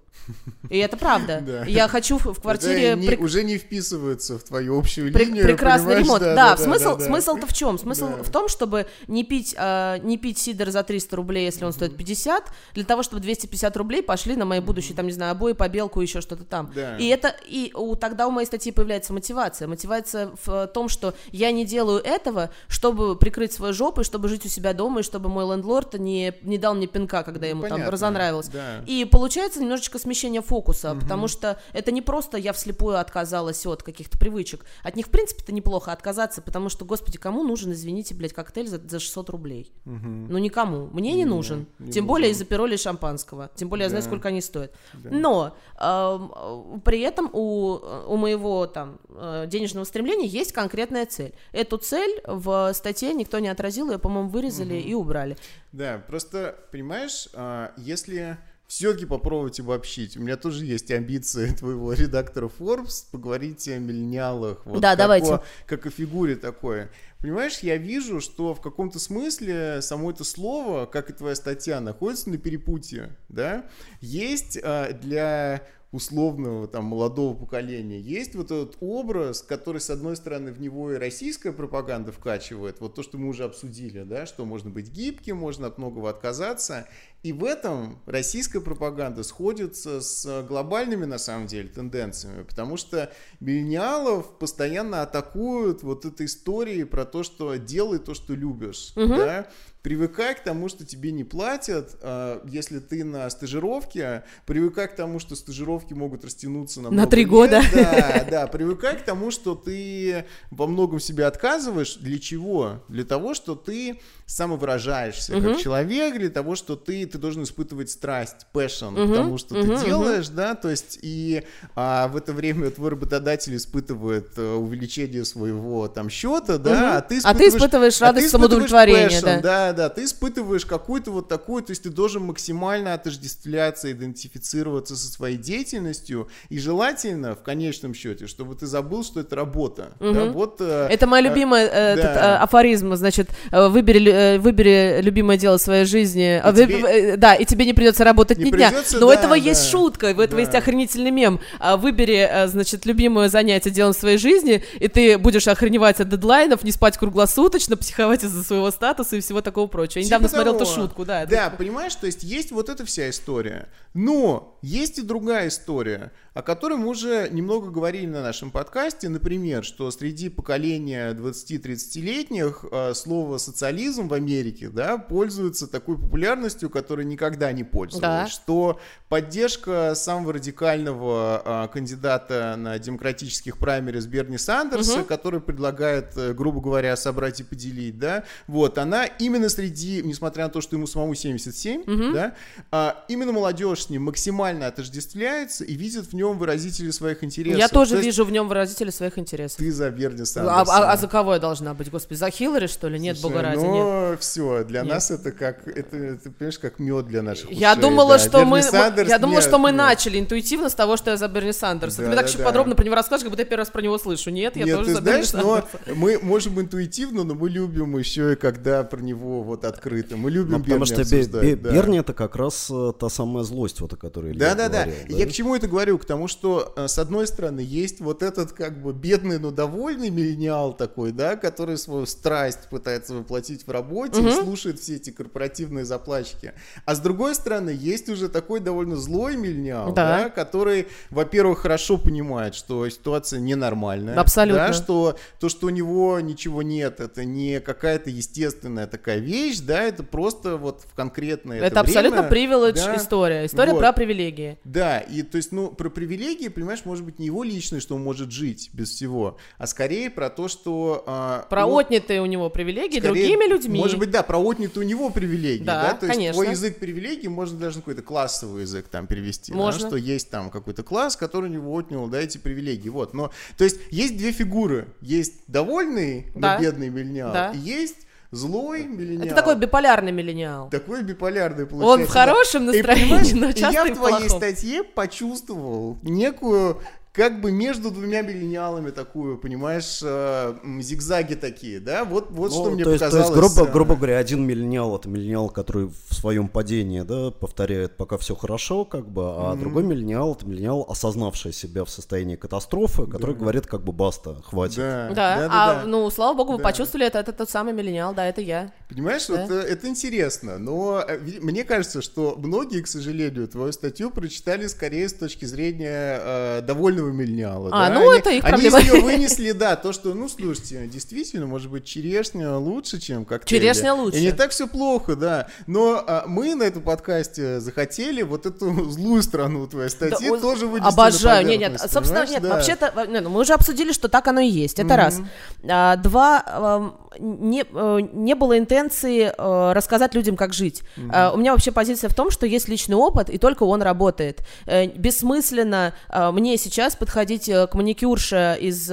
[0.69, 1.41] И это правда.
[1.51, 1.65] Да.
[1.65, 2.95] Я хочу в квартире...
[2.97, 5.43] не- уже не вписывается в твою общую линию.
[5.45, 6.21] прекрасный ремонт.
[6.23, 7.79] Да, да, смысл, да, смысл-то в чем?
[7.79, 11.73] Смысл в том, чтобы не пить, а, не пить сидр за 300 рублей, если он
[11.73, 15.53] стоит 50, для того, чтобы 250 рублей пошли на мои будущие, там, не знаю, обои,
[15.53, 16.71] побелку, еще что-то там.
[16.99, 19.67] И это, и у, тогда у моей статьи появляется мотивация.
[19.81, 24.45] Мотивация в том, что я не делаю этого, чтобы прикрыть свою жопу, и чтобы жить
[24.45, 27.71] у себя дома, и чтобы мой лендлорд не, не дал мне пинка, когда ему там
[27.71, 28.49] понятно, разонравилось.
[28.49, 28.85] да.
[28.87, 34.19] И получается немножечко смещение фокуса, потому что это не просто я вслепую отказалась от каких-то
[34.19, 34.67] привычек.
[34.83, 38.79] От них, в принципе-то, неплохо отказаться, потому что, господи, кому нужен, извините, блядь, коктейль за,
[38.87, 39.73] за 600 рублей?
[39.87, 40.89] Ну, никому.
[40.93, 41.61] Мне не нужен.
[41.79, 42.07] не Тем нужен.
[42.07, 43.51] более из-за пироли шампанского.
[43.55, 44.09] Тем более я знаю, Да.
[44.11, 44.75] сколько они стоят.
[45.05, 51.35] Но эм, э, при этом у, у моего там э, денежного стремления есть конкретная цель.
[51.53, 55.37] Эту цель в статье никто не отразил, ее, по-моему, вырезали и убрали.
[55.73, 62.49] Да, просто, понимаешь, а, если все-таки попробовать обобщить, у меня тоже есть амбиции твоего редактора
[62.59, 64.65] Forbes поговорить о миллениалах.
[64.65, 65.35] Вот Да, как давайте.
[65.35, 66.89] о- как о фигуре такой.
[67.19, 72.31] Понимаешь, я вижу, что в каком-то смысле само это слово, как и твоя статья, находится
[72.31, 73.67] на перепутье, да?
[74.01, 80.53] Есть а, для условного там молодого поколения есть вот этот образ, который с одной стороны
[80.53, 84.71] в него и российская пропаганда вкачивает, вот то, что мы уже обсудили, да, что можно
[84.71, 86.87] быть гибким, можно от многого отказаться,
[87.25, 94.39] и в этом российская пропаганда сходится с глобальными, на самом деле, тенденциями, потому что миллениалов
[94.39, 99.49] постоянно атакуют вот этой историей про то, что делай то, что любишь, да,
[99.83, 105.19] привыкай к тому, что тебе не платят, а, если ты на стажировке, привыкай к тому,
[105.19, 107.31] что стажировки могут растянуться на, На три лет.
[107.31, 107.63] года.
[107.73, 111.97] Да, да, привыкай к тому, что ты во многом себе отказываешь.
[111.97, 112.83] Для чего?
[112.89, 118.47] Для того, что ты самовыражаешься как человек, для того, что ты, ты должен испытывать страсть,
[118.55, 121.43] passion к тому, что ты делаешь, да, то есть и
[121.75, 127.19] а, в это время твой работодатель испытывает э, увеличение своего там счета, да, а ты
[127.25, 129.70] А ты испытываешь а радость ты испытываешь самоудовлетворения, passion, да.
[129.70, 135.11] да, да, ты испытываешь какую-то вот такую, то есть ты должен максимально отождествляться, идентифицироваться со
[135.13, 139.93] своей деятельностью, и желательно в конечном счете, чтобы ты забыл, что это работа.
[140.01, 142.35] Да, вот, э, Это моя э, любимая э, этот, да.
[142.37, 147.17] э, афоризм, значит, э, выбери, э, выбери любимое дело своей жизни, а, вы- тебе- э,
[147.17, 148.73] да, и тебе не придется работать Не ни дня.
[149.01, 149.71] Но у да, этого есть да.
[149.71, 150.41] шутка, у этого Да.
[150.41, 151.41] есть охренительный мем.
[151.59, 156.63] А, Выбери, э, значит, любимое занятие делом своей жизни, и ты будешь охреневать от дедлайнов,
[156.65, 159.99] не спать круглосуточно, психовать из-за своего статуса и всего такого прочего.
[160.01, 160.77] Я Типа недавно смотрел эту того.
[160.77, 161.23] шутку, да.
[161.23, 163.69] это- Да, понимаешь, то есть есть вот эта вся история.
[163.93, 169.09] Но есть и другая история, о которой мы уже немного говорили на нашем подкасте.
[169.09, 177.05] Например, что среди поколения 20-30-летних э, слово социализм в Америке да, пользуется такой популярностью, которой
[177.05, 178.01] никогда не пользовалась.
[178.01, 178.29] Да.
[178.29, 186.61] Что поддержка самого радикального э, кандидата на демократических праймерис Берни Сандерса, который предлагает, э, грубо
[186.61, 191.15] говоря, собрать и поделить, да, вот, она именно среди, несмотря на то, что ему самому
[191.15, 192.35] 77, да,
[192.71, 197.59] а, именно молодежь с ним максимально отождествляется и видит в нем выразители своих интересов.
[197.59, 199.59] Я тоже То вижу в нем выразителя своих интересов.
[199.59, 200.73] Ты за Берни А, Сандерса.
[200.73, 202.19] а- а за кого я должна быть, господи?
[202.19, 202.99] За Хиллари, что ли?
[202.99, 203.67] Нет, Слушай, бога ради, нет.
[203.67, 204.95] но все, для Нет.
[204.95, 208.19] нас это как, это, ты понимаешь, как мед для наших Я ушей, думала, да.
[208.19, 209.77] что Берни мы, Сандерс, я думала, нет, что мы нет.
[209.79, 211.97] начали интуитивно с того, что я за Берни Сандерса.
[211.99, 212.45] Ты Да, мне так да, еще да.
[212.45, 214.31] подробно про него расскажешь, как будто я первый раз про него слышу.
[214.31, 215.45] Нет, я Нет, тоже ты за Берни знаешь,
[215.87, 220.17] но мы можем интуитивно, но мы любим еще и когда про него вот открыто.
[220.17, 221.71] Мы любим Ну, потому Берни что Бе- обсуждать, Бе- да.
[221.73, 224.85] Берни это как раз э, та самая злость, вот о которой Да, да, да.
[224.85, 225.99] говорил, Я к чему это говорю?
[225.99, 230.11] К тому, что э, с одной стороны есть вот этот как бы бедный, но довольный
[230.11, 235.85] миллениал такой, да, который свою страсть пытается воплотить в работе и слушает все эти корпоративные
[235.85, 236.53] заплачки.
[236.85, 240.25] А с другой стороны есть уже такой довольно злой миллениал, Да.
[240.25, 244.15] да, который, во-первых, хорошо понимает, что ситуация ненормальная.
[244.19, 244.69] Абсолютно.
[244.69, 249.83] Да, что то, что у него ничего нет, это не какая-то естественная такая вещь, да,
[249.83, 253.47] это просто вот в конкретное это, Это абсолютно время, привилегь да, история.
[253.47, 253.79] История вот.
[253.81, 254.59] про привилегии.
[254.65, 258.03] Да, и то есть, ну, про привилегии, понимаешь, может быть, не его личное, что он
[258.03, 261.05] может жить без всего, а скорее про то, что...
[261.07, 263.79] а, Про он- отнятые у него привилегии скорее, другими людьми.
[263.79, 266.35] Может быть, да, про отнятые у него привилегии, Да, да, то есть конечно.
[266.43, 269.89] твой язык привилегий можно даже на какой-то классовый язык там перевести, да, Можно.
[269.89, 273.65] что есть там какой-то класс, который у него отнял, да, эти привилегии, вот, но, то
[273.65, 276.59] есть есть две фигуры, есть довольный, но Да.
[276.59, 277.53] бедный миллениал, Да.
[277.53, 277.97] и есть
[278.31, 279.27] злой миллениал.
[279.27, 280.69] Это такой биполярный миллениал.
[280.71, 282.03] Такой биполярный получается.
[282.03, 282.73] Он в хорошем да.
[282.73, 284.39] Настроении, понимаешь, но часто я и в в твоей плохом.
[284.39, 286.81] статье почувствовал некую
[287.13, 292.05] как бы между двумя миллениалами такую, понимаешь, э, зигзаги такие, да?
[292.05, 293.37] Вот, вот Ну, что мне то есть, то показалось.
[293.37, 297.97] есть, грубо, э, грубо говоря, один миллениал это миллениал, который в своем падении, да, повторяет,
[297.97, 303.07] пока все хорошо, как бы, а другой миллениал это миллениал, осознавший себя в состоянии катастрофы,
[303.07, 304.77] который говорит, как бы, баста, хватит.
[304.77, 305.87] Да, Да, да, да, а да.
[305.87, 306.65] ну, слава богу, вы Да.
[306.65, 308.73] почувствовали это, это тот самый миллениал, да, это я.
[308.89, 309.35] Понимаешь, Да.
[309.43, 311.05] вот э, это интересно, но
[311.41, 317.00] мне кажется, что многие, к сожалению, твою статью прочитали скорее с точки зрения э, довольно
[317.01, 317.71] нормального миллениала.
[317.73, 317.95] А, да?
[317.95, 318.81] ну они, это их они проблема.
[318.81, 323.61] из нее вынесли, да, то, что, ну, слушайте, действительно, может быть, черешня лучше, чем коктейль.
[323.61, 324.19] Черешня лучше.
[324.19, 325.49] И не так все плохо, да.
[325.67, 330.67] Но а, мы на этом подкасте захотели вот эту злую сторону твоей статьи Да, тоже
[330.67, 331.47] вынести Обожаю.
[331.47, 332.51] Нет, нет, собственно, нет, Да.
[332.51, 334.79] вообще-то, ну, мы уже обсудили, что так оно и есть.
[334.79, 335.21] Это раз.
[335.69, 340.83] А, два, не, э, не было интенции э, рассказать людям, как жить.
[341.13, 344.41] А, у меня вообще позиция в том, что есть личный опыт, и только он работает.
[344.67, 345.95] Бессмысленно
[346.33, 348.91] мне сейчас подходить к маникюрше из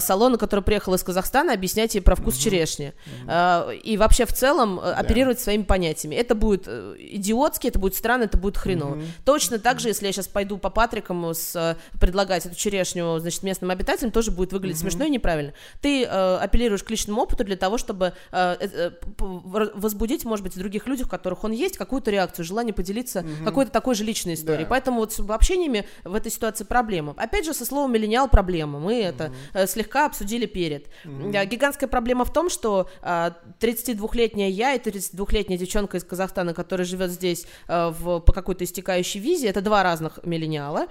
[0.00, 2.92] салона, который приехал из Казахстана, объяснять ей про вкус черешни.
[3.26, 6.14] Э, и вообще в целом э, оперировать своими понятиями.
[6.14, 8.98] Это будет идиотски, это будет странно, это будет хреново.
[9.24, 13.70] Точно так же, если я сейчас пойду по Патрикам с, предлагать эту черешню, значит, местным
[13.70, 15.52] обитателям, тоже будет выглядеть смешно и неправильно.
[15.80, 20.54] Ты э, апеллируешь к личному опыту для того, чтобы э, э, э, возбудить, может быть,
[20.54, 24.34] в других людях, у которых он есть, какую-то реакцию, желание поделиться какой-то такой же личной
[24.34, 24.64] историей.
[24.64, 24.70] Да.
[24.70, 27.14] Поэтому вот с общениями в этой ситуации проблема.
[27.16, 28.78] Опять же, со словом миллениал проблема.
[28.78, 30.88] Мы это э, слегка обсудили перед.
[31.04, 36.86] Да, Гигантская проблема в том, что а, 32-летняя я и 32-летняя девчонка из Казахстана, которая
[36.86, 40.86] живет здесь в, по какой-то истекающей визе, это два разных миллениала.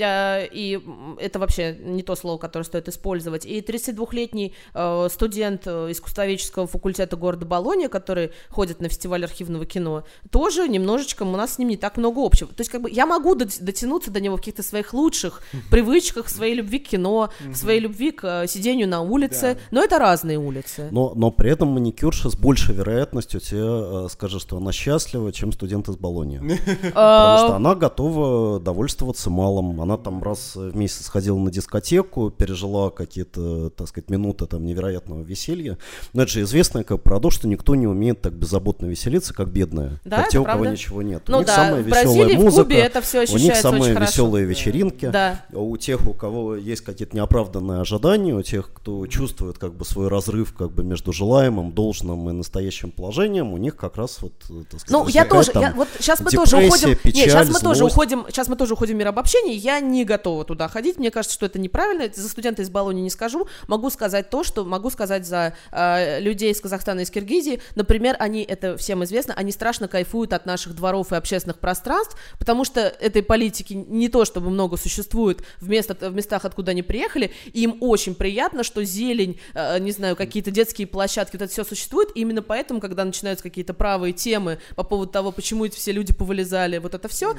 [0.00, 0.80] И
[1.20, 3.46] это вообще не то слово, которое стоит использовать.
[3.46, 5.66] И 32-летний э, студент
[5.98, 11.54] э, искусствоведческого факультета города Болония, который ходит на фестиваль архивного кино, тоже немножечко у нас
[11.54, 12.48] с ним не так много общего.
[12.52, 16.26] То есть как бы я могу дот- дотянуться до него в каких-то своих лучших привычках,
[16.26, 19.60] в своей любви к кино, в своей любви к э, сидению на улице, Да.
[19.70, 20.88] но это разные улицы.
[20.90, 25.52] Но, но при этом маникюрша с большей вероятностью тебе э, скажет, что она счастлива, чем
[25.52, 26.38] студент из Болонии.
[26.82, 29.80] Потому что она готова довольствоваться малым.
[29.80, 35.22] Она там раз в месяц ходила на дискотеку, пережила какие-то, так сказать, минуты там невероятного
[35.22, 35.78] веселья.
[36.12, 40.00] Но это же известный как парадокс, что никто не умеет так беззаботно веселиться, как бедная.
[40.04, 40.72] Да, как те, у кого правда.
[40.72, 41.22] ничего нет.
[41.26, 43.56] Ну у них да, самая в веселая Бразилии, в музыка, Кубе это всё у них
[43.56, 44.12] самые очень хорошо.
[44.12, 45.08] веселые вечеринки.
[45.10, 45.44] Да.
[45.52, 50.08] У тех, у кого есть какие-то неоправданные ожидания, у тех, кто чувствует как бы свой
[50.08, 54.64] разрыв как бы между желаемым, должным и настоящим положением, у них как раз вот, э,
[54.70, 57.48] так сказать, Ну, я тоже, там я, вот сейчас мы тоже уходим, печаль, нет, сейчас
[57.48, 57.94] мы тоже злость.
[57.94, 61.34] уходим, сейчас мы тоже уходим в мир обобщений, я не готова туда ходить, мне кажется,
[61.34, 65.26] что это неправильно, за студента из Болонии не скажу, могу сказать то, что могу сказать
[65.26, 69.88] за э, людей из Казахстана и из Киргизии, например, они, это всем известно, они страшно
[69.88, 74.76] кайфуют от наших дворов и общественных пространств, потому что этой политики не то, чтобы много
[74.76, 79.78] существует в, место, в местах, откуда они приехали, и им очень приятно, что зелень, э,
[79.78, 83.74] не знаю, какие-то детские площадки, вот это все существует, и именно поэтому, когда начинаются какие-то
[83.74, 87.36] правые темы по поводу того, почему эти все люди повылезали, вот это все,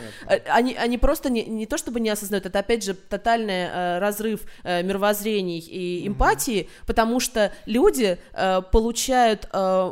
[0.47, 4.41] они, они просто не, не то чтобы не осознают, это опять же тотальный э, разрыв
[4.63, 9.91] э, мировоззрений и эмпатии, потому что люди э, получают, э,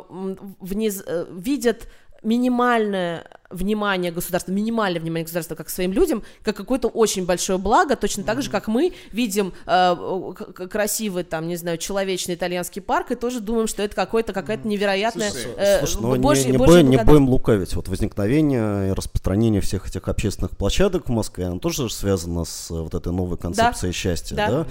[0.60, 1.88] вниз, э, видят
[2.22, 8.22] минимальное внимание государства, минимальное внимание государства как своим людям, как какое-то очень большое благо, точно
[8.24, 10.32] так же, как мы видим э,
[10.70, 15.30] красивый, там, не знаю, человечный итальянский парк и тоже думаем, что это какой-то, какая-то невероятная
[15.30, 17.74] Слушай, э, Слушай, ну божья- не, не, божья будем, не будем лукавить.
[17.74, 22.70] Вот возникновение и распространение всех этих общественных площадок в Москве, оно тоже же связано с
[22.70, 24.50] э, вот этой новой концепцией счастья, Да.
[24.50, 24.66] да?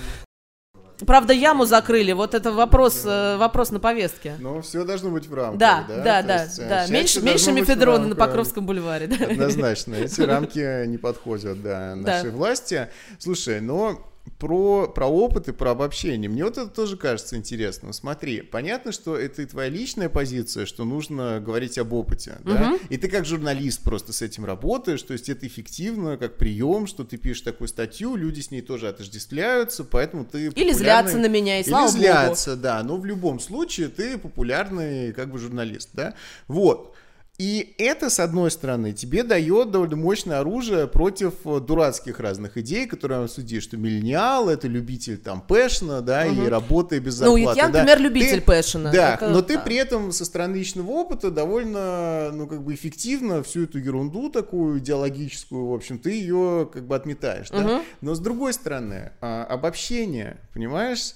[1.06, 4.36] Правда, яму закрыли, вот это вопрос, э, вопрос на повестке.
[4.40, 5.60] Но все должно быть в рамках.
[5.60, 6.88] Да, да, да, да, есть, э, да.
[6.88, 8.16] Меньше, меньше мефедрона на.
[8.16, 9.26] Покровском бульваре, да.
[9.26, 12.90] Однозначно, эти рамки не подходят, да, нашей власти.
[13.20, 14.02] Слушай, но
[14.40, 16.30] про, про опыт и про обобщение.
[16.30, 17.92] Мне вот это тоже кажется интересным.
[17.92, 22.78] Смотри, понятно, что это и твоя личная позиция, что нужно говорить об опыте, да?
[22.90, 27.04] И ты как журналист просто с этим работаешь, то есть это эффективно, как прием, что
[27.04, 31.28] ты пишешь такую статью, люди с ней тоже отождествляются, поэтому ты Или популярный- злятся на
[31.28, 31.98] меня, и Или слава богу.
[31.98, 36.14] злятся, да, но в любом случае ты популярный как бы журналист, да?
[36.48, 36.94] Вот.
[37.38, 42.88] И это, с одной стороны, тебе дает довольно мощное оружие против э, дурацких разных идей,
[42.88, 47.60] которые он судит, что миллениал— это любитель там пэшна, да, и работы без Ну, зарплаты.
[47.60, 47.74] я, да.
[47.84, 48.92] например, любитель Ты- пэшена.
[48.92, 49.62] Да, Это- но ты да.
[49.62, 54.80] при этом со стороны личного опыта довольно, ну, как бы эффективно всю эту ерунду такую
[54.80, 57.84] идеологическую, в общем, ты ее как бы отметаешь, да?
[58.02, 61.14] Но с другой стороны, а, обобщение, понимаешь?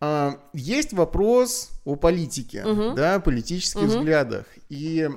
[0.00, 2.62] А, Есть вопрос о политике,
[2.94, 4.44] да, политических взглядах.
[4.68, 5.08] И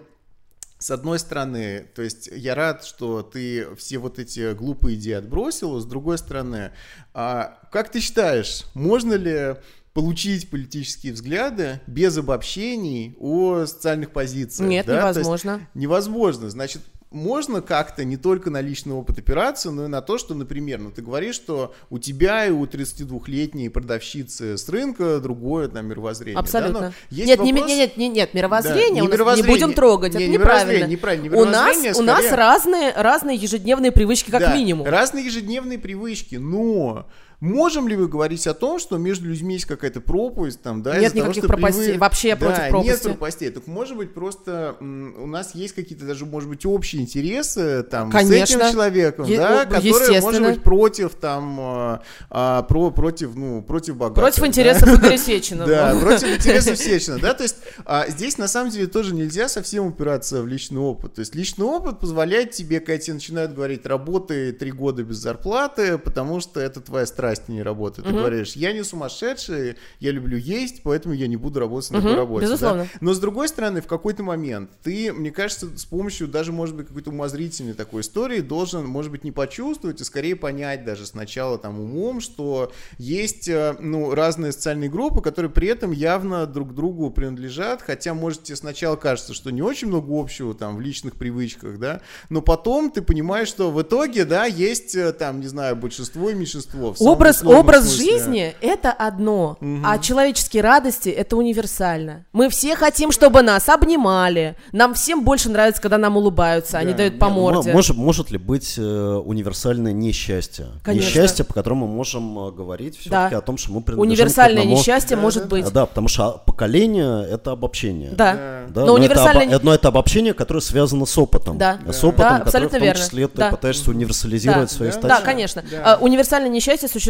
[0.77, 5.79] с одной стороны, то есть я рад, что ты все вот эти глупые идеи отбросил,
[5.79, 6.71] с другой стороны,
[7.13, 9.55] а, как ты считаешь, можно ли
[9.93, 14.69] получить политические взгляды без обобщений о социальных позициях?
[14.69, 14.97] Нет, да?
[14.97, 15.67] Невозможно.
[15.73, 16.49] невозможно.
[16.49, 16.81] Значит,
[17.15, 20.91] можно как-то не только на личный опыт опираться, но и на то, что, например, ну
[20.91, 26.37] ты говоришь, что у тебя и у 32-летней продавщицы с рынка другое там мировоззрение.
[26.39, 26.79] Абсолютно.
[26.79, 26.93] Да?
[27.15, 27.45] Нет, вопрос...
[27.47, 29.53] не, нет, нет, нет, мировоззрение, Да, не мировоззрение.
[29.53, 30.85] не будем трогать, Не, это не неправильно.
[30.85, 34.85] неправильно, не у нас, мировоззрение, у нас скорее- разные, разные ежедневные привычки, как Да, минимум.
[34.85, 37.07] Разные ежедневные привычки, но
[37.39, 41.13] можем ли вы говорить о том, что между людьми есть какая-то пропасть, там, да, Нет
[41.13, 43.03] того, никаких что пропастей, привы- вообще да, против нет пропасти.
[43.07, 43.49] пропастей.
[43.49, 48.13] Так может быть просто у нас есть какие-то даже, может быть, общие интересы там с
[48.13, 48.57] Конечно.
[48.57, 53.97] этим человеком, Е- да, которые, может быть, против там, а, а, про, против, ну, против
[53.97, 54.23] богатых.
[54.23, 54.47] Против да.
[54.47, 55.67] интересов Игоря Сеченова.
[55.75, 59.85] Да, против интересов Сечина, да, то есть а, здесь на самом деле тоже нельзя совсем
[59.87, 64.51] упираться в личный опыт, то есть личный опыт позволяет тебе, когда тебе начинают говорить, работай
[64.51, 68.73] три года без зарплаты, потому что это твоя страсть, а не работа, ты говоришь, я
[68.73, 72.51] не сумасшедший, я люблю есть, поэтому я не буду работать на такой Мгм, работе, да.
[72.53, 72.87] безусловно.
[73.01, 76.87] но с другой стороны, в какой-то момент ты, мне кажется, с помощью даже, может быть,
[76.87, 81.79] какой-то умозрительной такой истории должен, может быть, не почувствовать, а скорее понять даже сначала там
[81.79, 87.81] умом, что есть, э, ну, разные социальные группы, которые при этом явно друг другу принадлежат,
[87.81, 92.01] хотя, может, тебе сначала кажется, что не очень много общего там в личных привычках, да,
[92.29, 96.33] но потом ты понимаешь, что в итоге, да, есть э, там, не знаю, большинство и
[96.33, 96.93] меньшинство.
[96.93, 98.05] в Образ, образ смысле.
[98.11, 102.25] жизни– это одно, а человеческие радости– это универсально.
[102.33, 104.55] Мы все хотим, чтобы нас обнимали.
[104.71, 106.97] Нам всем больше нравится, когда нам улыбаются, они Да.
[106.99, 107.71] дают по ну, морде.
[107.73, 110.67] Может, может ли быть э, универсальное несчастье?
[110.83, 111.07] Конечно.
[111.07, 113.37] Несчастье, по которому мы можем э, говорить все-таки Да.
[113.37, 114.77] о том, что мы принадлежим Универсальное к одному...
[114.79, 115.71] несчастье Да, может да, быть.
[115.71, 118.11] Да, потому что поколение— это обобщение.
[118.11, 118.33] Да.
[118.69, 121.57] Да, Но но, это универсальное обо- но это обобщение, которое связано с опытом.
[121.57, 121.79] Да.
[121.91, 122.99] С опытом, Да, который в том верно.
[123.01, 123.49] числе ты Да.
[123.51, 124.75] пытаешься универсализировать Да.
[124.75, 125.09] свои Да, статьи.
[125.09, 125.63] Да, конечно.
[125.69, 125.93] Да.
[125.93, 127.04] А, Универсальное несчастье существует.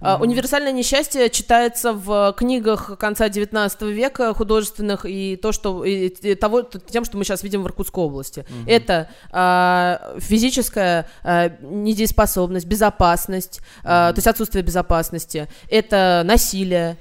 [0.00, 6.34] А, Универсальное несчастье читается в книгах конца 19 века художественных и то, что и, и
[6.34, 8.44] того, тем, что мы сейчас видим в Иркутской области.
[8.66, 15.48] Это а, физическая а, недееспособность, безопасность, а, то есть отсутствие безопасности.
[15.68, 16.96] Это насилие.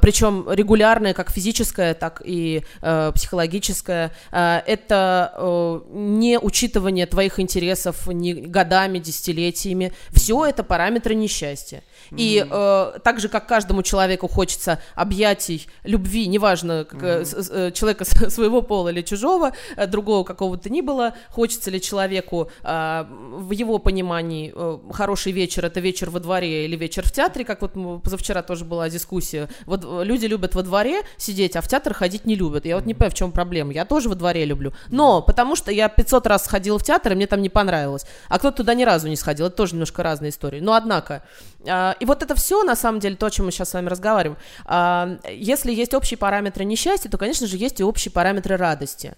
[0.00, 4.12] Причем регулярное, как физическое, так и э, психологическое.
[4.32, 9.92] Э, это э, не учитывание твоих интересов ни годами, десятилетиями.
[10.10, 11.82] Все это параметры несчастья.
[12.16, 17.70] И э, так же, как каждому человеку хочется объятий, любви, неважно, как, э, с- э,
[17.72, 23.50] человека своего пола или чужого, э, другого какого-то ни было, хочется ли человеку э, в
[23.52, 27.72] его понимании э, хороший вечер это вечер во дворе или вечер в театре, как вот
[28.02, 29.48] позавчера тоже была дискуссия.
[29.66, 32.64] Вот э, люди любят во дворе сидеть, а в театр ходить не любят.
[32.66, 33.72] Я вот не понимаю, в чем проблема.
[33.72, 34.72] Я тоже во дворе люблю.
[34.90, 38.04] Но потому что я 500 раз сходила в театр, и мне там не понравилось.
[38.28, 39.46] А кто-то туда ни разу не сходил.
[39.46, 40.60] Это тоже немножко разные истории.
[40.60, 41.22] Но однако.
[41.66, 43.88] А, И вот это все, на самом деле, то, о чем мы сейчас с вами
[43.88, 44.38] разговариваем.
[44.64, 49.14] А, Если есть общие параметры несчастья, то, конечно же, есть и общие параметры радости.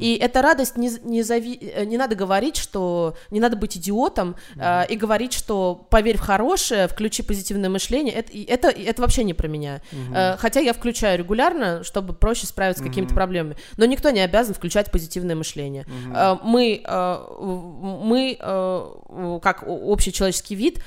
[0.00, 1.58] И эта радость не, не, зави...
[1.60, 6.20] э, не надо говорить, что не надо быть идиотом а, и говорить, что поверь в
[6.20, 8.14] хорошее, включи позитивное мышление.
[8.14, 9.80] Это, это, это вообще не про меня.
[10.14, 13.56] Э, Хотя я включаю регулярно, чтобы проще справиться с какими-то проблемами.
[13.76, 15.86] Но никто не обязан включать позитивное мышление.
[16.14, 18.36] Э, Мы, мы
[19.42, 20.80] как общий человеческий вид,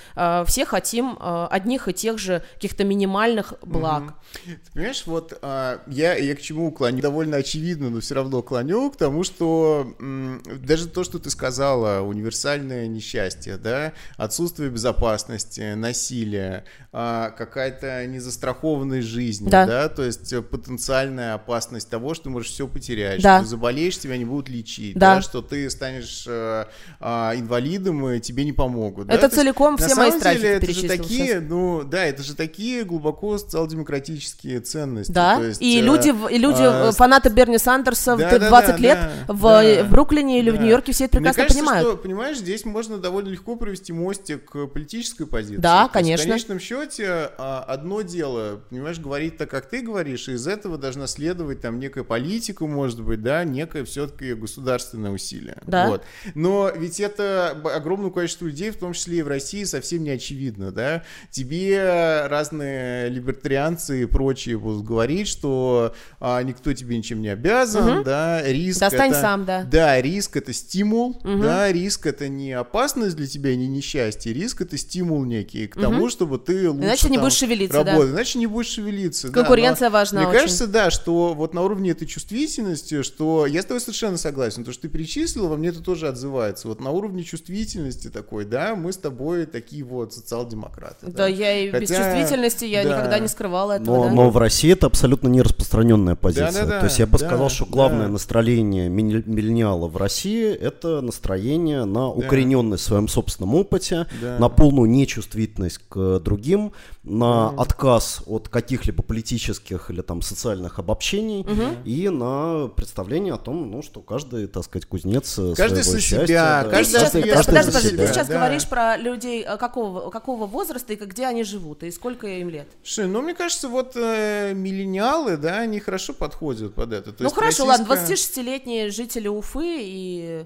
[0.45, 4.13] все хотим э, одних и тех же каких-то минимальных благ.
[4.45, 7.01] Ты понимаешь, вот а, я, я к чему клоню?
[7.01, 12.87] Довольно очевидно, но все равно клоню к тому, что даже то, что ты сказала, универсальное
[12.87, 19.65] несчастье, да, отсутствие безопасности, насилие, а, какая-то незастрахованность жизни, Да.
[19.65, 19.89] да.
[19.89, 23.37] то есть потенциальная опасность того, что ты можешь все потерять, Да.
[23.37, 25.15] что ты заболеешь, тебя не будут лечить, Да.
[25.15, 26.65] да, что ты станешь э,
[26.99, 29.07] а, инвалидом и тебе не помогут.
[29.07, 29.13] да.
[29.13, 31.43] Это То есть, целиком на все мои страхи деле, это же такие, сейчас.
[31.47, 35.11] ну да, это же такие глубоко социал-демократические ценности.
[35.11, 38.49] Да, есть, и э, люди, в- и люди а, фанаты Берни Сандерса в да, да,
[38.49, 38.97] 20 да, лет
[39.27, 40.61] да, в, да, в Бруклине или в да.
[40.61, 41.87] Нью-Йорке все это Мне прекрасно кажется, понимают.
[41.87, 45.57] что, понимаешь, здесь можно довольно легко провести мостик к политической позиции.
[45.61, 46.25] Да, То есть конечно.
[46.25, 50.77] В конечном счете а, одно дело, понимаешь, говорить так, как ты говоришь, и из этого
[50.77, 55.57] должна следовать там некая политика, может быть, да, некое все-таки государственное усилие.
[55.65, 55.87] Да.
[55.87, 56.03] Вот.
[56.35, 60.71] Но ведь это огромное количество людей, в том числе и в России, совсем не очевидно,
[60.77, 61.03] да.
[61.31, 68.03] Тебе разные либертарианцы и прочие будут говорить, что а, никто тебе ничем не обязан, Мгм.
[68.03, 69.63] да, риск Достань это- сам, да.
[69.63, 71.41] Да, риск это стимул, Мгм.
[71.41, 76.09] да, риск это не опасность для тебя, не несчастье, риск это стимул некий к тому,
[76.09, 77.91] чтобы ты лучше Иначе не там будешь шевелиться, да.
[77.93, 79.29] работать, иначе не будешь шевелиться.
[79.29, 80.39] Конкуренция да, важна Мне очень.
[80.41, 84.71] кажется, да, что вот на уровне этой чувствительности, что я с тобой совершенно согласен, то,
[84.71, 86.67] что ты перечислил, во мне это тоже отзывается.
[86.67, 90.66] Вот на уровне чувствительности такой, да, мы с тобой такие вот социал-демократы.
[91.01, 92.89] Да, я и без Хотя, чувствительности, я да.
[92.89, 93.95] никогда не скрывала этого.
[93.95, 94.11] Но, да.
[94.11, 96.51] но в России это абсолютно не распространенная позиция.
[96.51, 98.13] Да-да-да, То есть я бы да, сказал, что главное да.
[98.13, 104.37] настроение миллениала в России это настроение на укорененность в своем собственном опыте, Да.
[104.39, 111.45] на полную нечувствительность к другим, на отказ от каких-либо политических или там социальных обобщений
[111.85, 116.01] и на представление о том, ну, что каждый, так сказать, кузнец э, Каждый своего за
[116.01, 116.69] счастья, себя, да.
[116.69, 118.33] Каждый ответственен подожди, за подожди, себя, ты сейчас да.
[118.33, 122.49] говоришь про людей э, какого, какого возраста и как- где они живут, и сколько им
[122.49, 122.67] лет.
[122.83, 127.11] Слушай, ну мне кажется, вот э, миллениалы, да, они хорошо подходят под это.
[127.13, 130.45] То ну хорошо, ладно, российская- 26-летние жители Уфы и,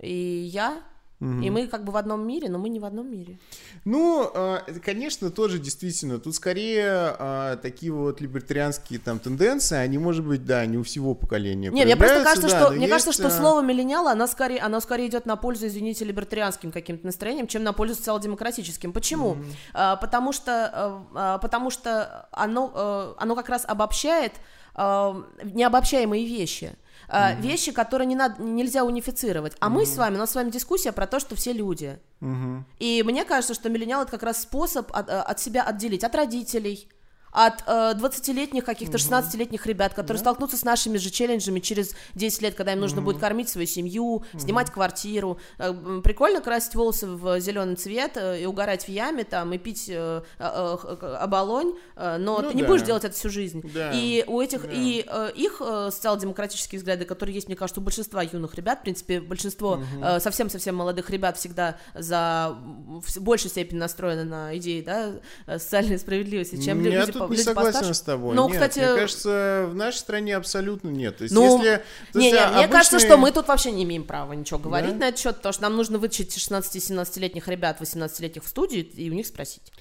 [0.00, 0.82] и я,
[1.22, 3.38] и мы как бы в одном мире, но мы не в одном мире.
[3.84, 6.18] Ну, это, конечно, тоже действительно.
[6.18, 11.14] Тут скорее э, такие вот либертарианские там тенденции, они, может быть, да, не у всего
[11.14, 11.70] поколения.
[11.70, 14.60] Не, мне просто кажется, да, что мне кажется, есть, что э, слово миллениал, оно скорее,
[14.60, 18.92] оно скорее идет на пользу, извините, либертарианским каким-то настроением, чем на пользу социал-демократическим.
[18.92, 19.36] Почему?
[19.72, 24.32] А, потому что, э, а, потому что оно, э, оно как раз обобщает
[24.74, 26.72] э, необобщаемые вещи.
[27.14, 29.54] А, Вещи, которые не надо, нельзя унифицировать.
[29.60, 31.98] А мы с вами, у нас с вами дискуссия про то, что все люди.
[32.20, 32.64] мгм.
[32.78, 36.14] И мне кажется, что миллениал это как раз способ от, э, от себя отделить от
[36.14, 36.88] родителей,
[37.32, 42.54] от э, 20-летних каких-то 16-летних ребят, которые столкнутся с нашими же челленджами через 10 лет,
[42.54, 45.38] когда им нужно будет кормить свою семью, снимать квартиру.
[45.58, 45.72] Э,
[46.04, 50.22] Прикольно красить волосы в зеленый цвет э, и угорать в яме там и пить э,
[50.38, 52.68] э, э, оболонь, э, но Ну ты не да.
[52.68, 53.62] будешь делать это всю жизнь.
[53.72, 53.90] Да.
[53.94, 54.68] И у этих Да.
[54.72, 58.82] и э, их э, социал-демократические взгляды, которые есть, мне кажется, у большинства юных ребят, в
[58.82, 65.12] принципе, большинство э, совсем-совсем молодых ребят всегда за в большей степени настроены на идеи да,
[65.58, 66.96] социальной справедливости, чем люди,
[67.28, 67.94] тут не согласен постарше.
[67.94, 68.34] с тобой.
[68.34, 71.18] Ну, Нет, кстати, мне кажется, в нашей стране абсолютно нет.
[71.18, 73.48] То есть, ну, если, то не, есть, не, а, мне кажется, обычные- что мы тут
[73.48, 74.96] вообще не имеем права ничего говорить Да?
[75.06, 79.14] на этот счет, потому что нам нужно вытащить 16-17-летних ребят, 18-летних в студию и у
[79.14, 79.72] них спросить.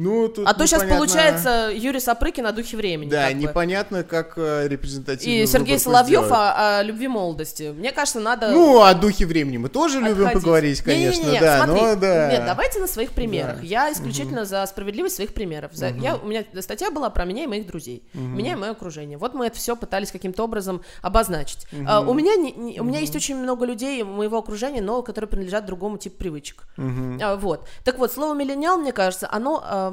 [0.00, 3.10] Ну, тут А то сейчас получается Юрий Сапрыкин на духе времени.
[3.10, 3.42] Да, как бы.
[3.42, 7.74] непонятно, как э, репрезентативный И Сергей Соловьев о, о любви молодости.
[7.76, 10.32] Мне кажется, надо Ну, о духе времени мы тоже любим отходить.
[10.34, 12.30] поговорить, конечно, Не-не-не, да, смотри, но да.
[12.30, 13.56] Нет, давайте на своих примерах.
[13.56, 13.66] Да.
[13.66, 15.72] Я исключительно за справедливость своих примеров.
[15.74, 18.04] За- я, у меня статья была про меня и моих друзей.
[18.14, 19.18] Меня и мое окружение.
[19.18, 21.66] Вот мы это все пытались каким-то образом обозначить.
[21.88, 25.28] А, у, меня не- не- у меня есть очень много людей моего окружения, но которые
[25.28, 26.68] принадлежат другому типу привычек.
[26.78, 27.66] А, вот.
[27.82, 29.87] Так вот, слово миллениал, мне кажется, оно, а,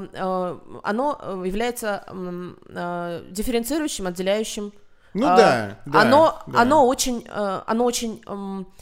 [0.83, 4.73] оно э, является м, а, дифференцирующим, отделяющим
[5.13, 6.61] Ну а, да, да, оно, да.
[6.61, 8.21] оно очень, э, оно очень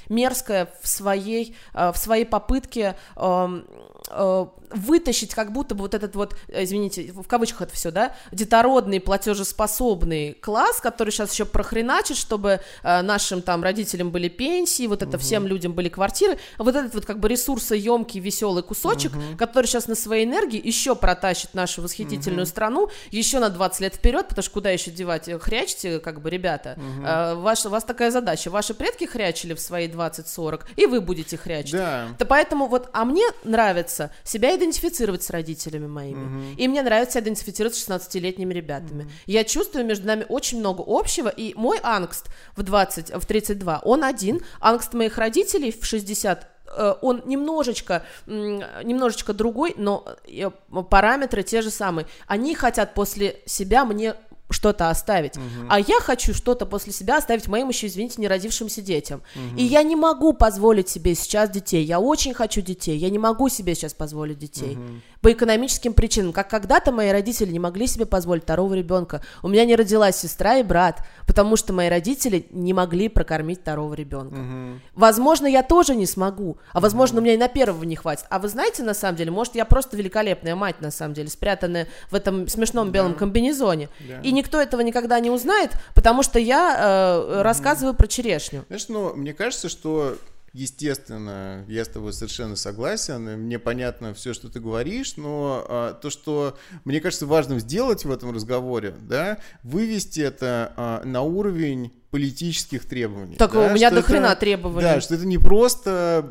[0.10, 6.36] мерзкое в своей, э, в своей попытке э, вытащить как будто бы вот этот вот,
[6.48, 12.62] э, извините, в кавычках это все, да, детородный платежеспособный класс, который сейчас еще прохреначит, чтобы
[12.84, 17.06] э, нашим там родителям были пенсии, вот это всем людям были квартиры, вот этот вот
[17.06, 22.90] как бы ресурсоемкий веселый кусочек, который сейчас на своей энергии еще протащит нашу восхитительную страну
[23.12, 25.28] еще на 20 лет вперед, потому что куда еще девать?
[25.28, 26.78] Э, Хрячьте, как бы, ребята.
[27.06, 28.50] Э, ваша, у вас такая задача.
[28.50, 31.74] Ваши предки хрячили в свои 20-40, и вы будете хрячить.
[31.74, 32.08] Да.
[32.18, 36.56] Да поэтому вот, а мне нравится себя идентифицировать с родителями моими.
[36.56, 39.10] И мне нравится идентифицировать с 16-летними ребятами.
[39.26, 44.04] Я чувствую между нами очень много общего, и мой angst в 20, в 32, он
[44.04, 50.50] один, angst моих родителей в 60 э, он немножечко, немножечко другой, но э,
[50.90, 52.08] параметры те же самые.
[52.28, 54.16] Они хотят после себя мне
[54.54, 55.34] что-то оставить.
[55.70, 59.22] А я хочу что-то после себя оставить моим еще, извините, не родившимся детям.
[59.58, 61.84] И я не могу позволить себе сейчас детей.
[61.84, 62.98] Я очень хочу детей.
[62.98, 64.78] Я не могу себе сейчас позволить детей.
[65.24, 66.34] По экономическим причинам.
[66.34, 69.24] Как когда-то мои родители не могли себе позволить второго ребенка.
[69.42, 73.94] У меня не родилась сестра и брат, потому что мои родители не могли прокормить второго
[73.94, 74.82] ребенка.
[74.94, 76.58] Возможно, я тоже не смогу.
[76.74, 78.26] А возможно, у меня и на первого не хватит.
[78.30, 81.88] А вы знаете, на самом деле, может, я просто великолепная мать, на самом деле, спрятанная
[82.12, 83.88] в этом смешном белом комбинезоне.
[84.08, 84.20] Да.
[84.24, 88.66] И никто этого никогда не узнает, потому что я э, рассказываю про черешню.
[88.68, 90.18] Знаешь, ну, мне кажется, что
[90.54, 96.10] естественно, я с тобой совершенно согласен, мне понятно все, что ты говоришь, но а, то,
[96.10, 102.86] что мне кажется важным сделать в этом разговоре, да, вывести это а, на уровень политических
[102.86, 103.38] требований.
[103.38, 104.84] Так да, у меня до хрена требований.
[104.84, 106.30] Да, что это не просто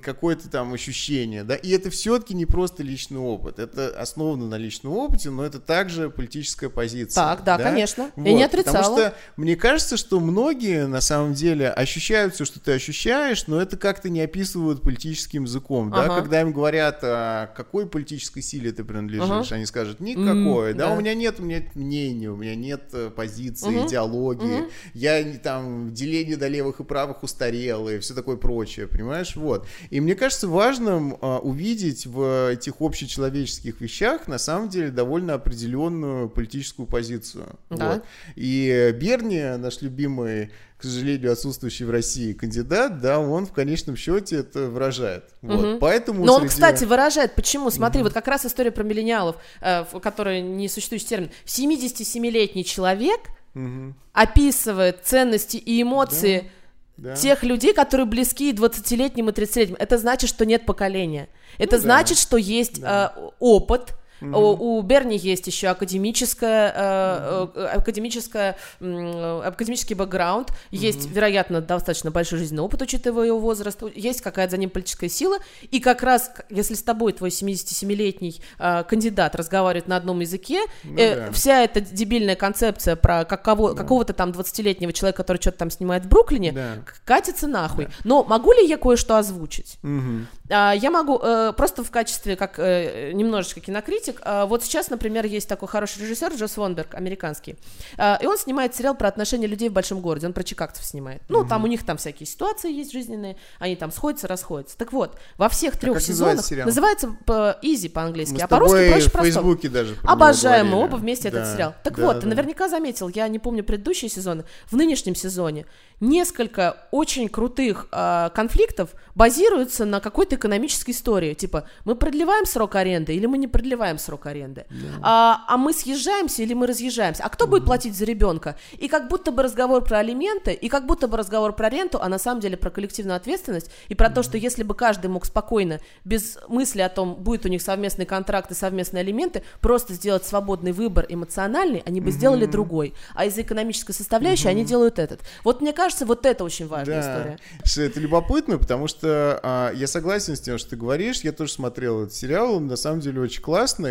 [0.00, 3.58] какое-то там ощущение, да, и это все-таки не просто личный опыт.
[3.58, 7.14] Это основано на личном опыте, но это также политическая позиция.
[7.14, 8.12] Так, да, конечно.
[8.14, 8.76] Я не отрицала.
[8.76, 13.60] Потому что мне кажется, что многие на самом деле ощущают все, что ты ощущаешь, но
[13.60, 15.90] это как-то не описывают политическим языком.
[15.90, 16.04] Да?
[16.04, 16.20] Ага.
[16.20, 19.56] Когда им говорят, а, какой политической силе ты принадлежишь, Ага.
[19.56, 20.70] они скажут, никакой.
[20.70, 20.94] М, да, да.
[20.94, 23.86] у меня нет, у меня нет мнения, у меня нет э, позиции, Мгм.
[23.88, 24.60] идеологии.
[24.60, 24.70] Мгм.
[24.94, 29.34] Я не там деление до левых и правых устарел и все такое прочее, понимаешь?
[29.36, 29.66] Вот.
[29.90, 36.28] И мне кажется важным а, увидеть в этих общечеловеческих вещах на самом деле довольно определенную
[36.28, 37.58] политическую позицию.
[37.70, 37.94] Да.
[37.94, 38.04] Вот.
[38.36, 44.36] И Берни, наш любимый, к сожалению, отсутствующий в России кандидат, да, он в конечном счете
[44.36, 45.24] это выражает.
[45.40, 45.64] Вот.
[45.66, 45.78] Мгм.
[45.78, 49.84] Поэтому Но он, среди- кстати, выражает, почему, смотри, вот как раз история про миллениалов, э,
[49.90, 51.30] в которой не существующий термин.
[51.46, 53.20] 77-летний человек
[53.54, 53.94] Мгм.
[54.12, 56.50] описывает ценности и эмоции
[56.96, 57.14] Да.
[57.16, 59.76] тех людей, которые близки и 20-летним, и 30-летним.
[59.78, 61.28] Это значит, что нет поколения.
[61.58, 61.82] Это Ну да.
[61.82, 63.12] значит, что есть Да.
[63.16, 63.94] э, опыт.
[64.32, 72.10] У, у Берни есть еще академическая, э, э, академическая, э, академический бэкграунд, есть, вероятно, достаточно
[72.10, 75.38] большой жизненный опыт, учитывая его возраст, есть какая-то за ним политическая сила,
[75.70, 80.96] и как раз, если с тобой твой 77-летний э, кандидат разговаривает на одном языке, Ну
[80.98, 81.32] э, да.
[81.32, 86.08] вся эта дебильная концепция про какого, какого-то там 20-летнего человека, который что-то там снимает в
[86.08, 86.76] Бруклине, Да.
[87.04, 87.88] катится нахуй.
[88.04, 89.78] Но могу ли я кое-что озвучить?
[89.82, 90.26] Мгм.
[90.50, 95.26] А, Я могу э, просто в качестве, как э, немножечко кинокритик, а, вот сейчас, например,
[95.26, 97.56] есть такой хороший режиссер Джос Вонберг, американский,
[97.96, 101.22] А, и он снимает сериал про отношения людей в большом городе, он про чикагцев снимает.
[101.28, 104.76] Ну, там у них там всякие ситуации есть жизненные, они там сходятся, расходятся.
[104.76, 109.12] Так вот, во всех трех как сезонах называется по- Easy по-английски, а по-русски проще в
[109.12, 109.24] простого.
[109.24, 111.74] Фейсбуке даже Обожаем мы оба вместе этот Да, сериал.
[111.82, 112.28] Так да, вот, ты да.
[112.28, 115.66] наверняка заметил, я не помню предыдущие сезоны, в нынешнем сезоне
[116.00, 121.34] несколько очень крутых а, конфликтов базируются на какой-то экономической истории.
[121.34, 124.66] Типа, мы продлеваем срок аренды или мы не продлеваем срок аренды?
[125.02, 127.24] А, а мы съезжаемся или мы разъезжаемся?
[127.24, 128.56] А кто будет платить за ребенка?
[128.78, 132.08] И как будто бы разговор про алименты, и как будто бы разговор про ренту, а
[132.08, 135.80] на самом деле про коллективную ответственность, и про то, что если бы каждый мог спокойно,
[136.04, 140.72] без мысли о том, будет у них совместный контракт и совместные алименты, просто сделать свободный
[140.72, 142.94] выбор эмоциональный, они бы сделали другой.
[143.14, 145.20] А из-за экономической составляющей они делают этот.
[145.42, 147.38] Вот мне кажется, вот это очень важная история.
[147.64, 151.20] Что это любопытно, потому что а, я согласен с тем, что ты говоришь.
[151.20, 153.83] Я тоже смотрел этот сериал, он на самом деле очень классный.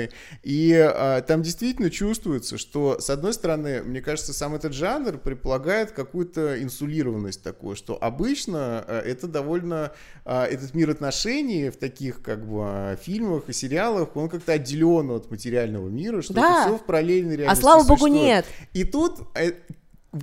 [0.44, 5.92] И а, там действительно чувствуется, что, с одной стороны, мне кажется, сам этот жанр предполагает
[5.92, 9.92] какую-то инсулированность такую, что обычно а, это довольно...
[10.26, 15.10] а, этот мир отношений в таких как бы а, фильмах и сериалах, он как-то отделен
[15.12, 16.62] от материального мира, что Да.
[16.64, 18.24] это все в параллельной А реальности слава богу, существует.
[18.24, 18.46] нет.
[18.74, 19.54] И тут э,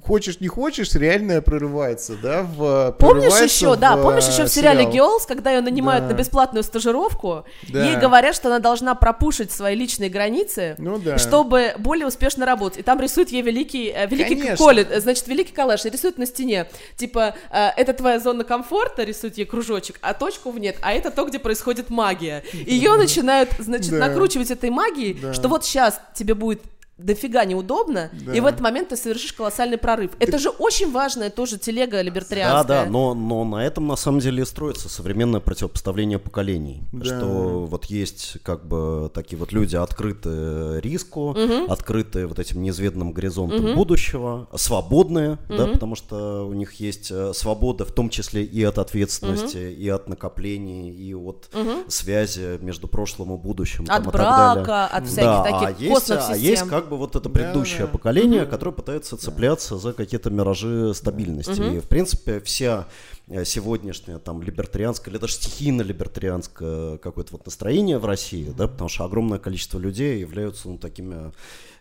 [0.07, 4.49] хочешь не хочешь, реальное прорывается, да, в Помнишь еще, да, в, помнишь еще э, в
[4.49, 5.19] сериале сериал.
[5.19, 6.15] Girls, когда ее нанимают Да.
[6.15, 7.85] на бесплатную стажировку, Да.
[7.85, 11.19] ей говорят, что она должна пропушить свои личные границы, Ну да.
[11.19, 12.81] чтобы более успешно работать.
[12.81, 14.65] И там рисует ей великий, э, великий Конечно.
[14.65, 16.69] колет, э, значит, великий и рисует на стене.
[16.97, 21.11] Типа, э, это твоя зона комфорта, рисует ей кружочек, а точку в нет, а это
[21.11, 22.45] то, где происходит магия.
[22.53, 23.99] Ее начинают, значит, Да.
[23.99, 25.35] накручивать этой магией, Да.
[25.35, 26.63] что вот сейчас тебе будет
[27.05, 28.35] дофига неудобно, Да.
[28.35, 30.13] и в этот момент ты совершишь колоссальный прорыв.
[30.19, 32.63] Это же очень важная тоже телега либертарианская.
[32.65, 36.83] Да, да, но, но на этом на самом деле строится современное противопоставление поколений.
[36.93, 37.05] Да.
[37.05, 41.37] Что вот есть как бы такие вот люди, открытые риску,
[41.69, 47.85] открытые вот этим неизведанным горизонтам будущего, свободные, да, потому что у них есть э, свобода
[47.85, 51.49] в том числе и от ответственности, и от накоплений, и от
[51.89, 53.85] связи между прошлым и будущим.
[53.85, 54.65] От там, и так далее.
[54.65, 57.87] брака, от всяких Да, таких а есть, а есть как бы вот это предыдущее да.
[57.87, 61.77] поколение, которое пытается цепляться за какие-то миражи стабильности.
[61.77, 62.87] И, в принципе, вся
[63.31, 69.05] э, сегодняшняя там либертарианское или даже стихийно-либертарианское какое-то вот настроение в России, да, потому что
[69.05, 71.33] огромное количество людей являются, ну, такими,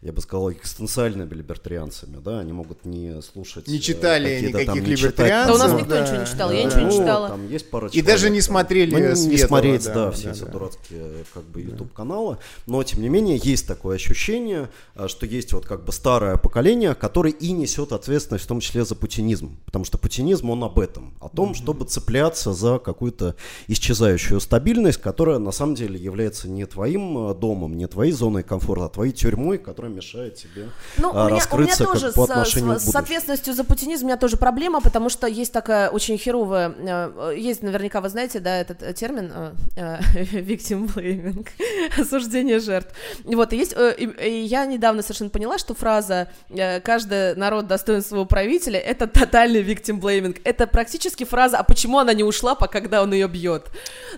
[0.01, 3.67] я бы сказал, экстенциальными либертарианцами, да, они могут не слушать...
[3.67, 6.25] Не э, читали никаких не читать либертарианцев, Да у нас там, никто да, ничего не
[6.25, 6.67] читал, да, я да.
[6.67, 7.29] ничего не ну, читала.
[7.29, 8.47] Там есть пара И даже человек, не там.
[8.47, 10.51] смотрели Ну, не- не смотреть, да, да, все да, эти да.
[10.51, 12.37] дурацкие как бы YouTube каналы,
[12.67, 14.69] но тем не менее есть такое ощущение,
[15.07, 18.95] что есть вот как бы старое поколение, которое и несет ответственность в том числе за
[18.95, 23.35] путинизм, потому что путинизм он об этом, о том, чтобы цепляться за какую-то
[23.67, 28.85] исчезающую стабильность, которая на самом деле является не твоим э, домом, не твоей зоной комфорта,
[28.85, 32.15] а твоей тюрьмой, которая мешает тебе ну, а, у меня, раскрыться у меня тоже как,
[32.15, 35.53] по отношению с, к с ответственностью за путинизм у меня тоже проблема, потому что есть
[35.53, 40.93] такая очень херовая, э, есть наверняка, вы знаете, да, этот э, термин э, э, victim
[40.93, 41.47] blaming,
[41.97, 42.93] осуждение жертв.
[43.23, 48.01] Вот, и есть, э, и, я недавно совершенно поняла, что фраза э, «каждый народ достоин
[48.01, 50.37] своего правителя»— это тотальный victim blaming.
[50.43, 53.67] Это практически фраза «а почему она не ушла, пока когда он ее бьет?»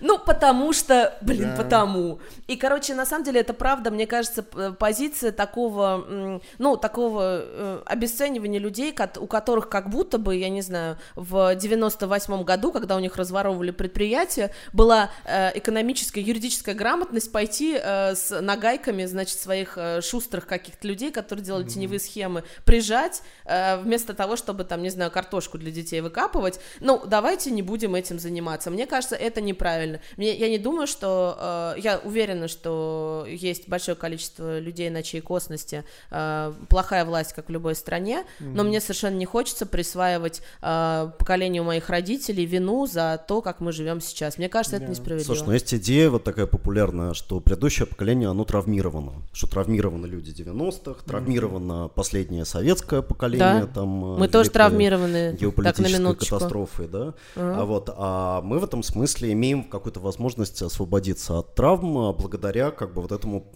[0.01, 1.64] Ну, потому что, блин, Да.
[1.64, 2.20] потому.
[2.47, 8.59] И, короче, на самом деле это правда, мне кажется, позиция такого, ну, такого э, обесценивания
[8.59, 13.16] людей, у которых как будто бы, я не знаю, в 98 году, когда у них
[13.18, 20.88] разворовывали предприятие, была э, экономическая, юридическая грамотность пойти э, с нагайками, значит, своих шустрых каких-то
[20.88, 26.01] людей, которые делали теневые схемы, прижать, вместо того, чтобы там, не знаю, картошку для детей
[26.01, 26.59] выкапывать.
[26.80, 28.70] Ну, давайте не будем этим заниматься.
[28.72, 29.99] Мне кажется, это неправильно.
[30.18, 31.74] Мне, я не думаю, что...
[31.78, 37.47] э, я уверена, что есть большое количество людей на чьей косности э, плохая власть, как
[37.47, 43.24] в любой стране, но мне совершенно не хочется присваивать э, поколению моих родителей вину за
[43.28, 44.38] то, как мы живем сейчас.
[44.38, 44.91] Мне кажется, это Да.
[44.91, 45.26] несправедливо.
[45.36, 49.14] Слушай, ну есть идея вот такая популярная, что предыдущее поколение, оно травмировано.
[49.34, 53.66] Что травмированы люди 90-х, травмировано последнее советское поколение.
[53.66, 53.68] Да.
[53.68, 56.36] Там, Мы тоже травмированы, так на минуточку.
[56.36, 57.14] катастрофой, да.
[57.36, 57.62] Ага.
[57.62, 62.72] А вот, а мы в этом смысле имеем какую-то возможность освободиться от травм а, благодаря
[62.72, 63.52] как бы вот этому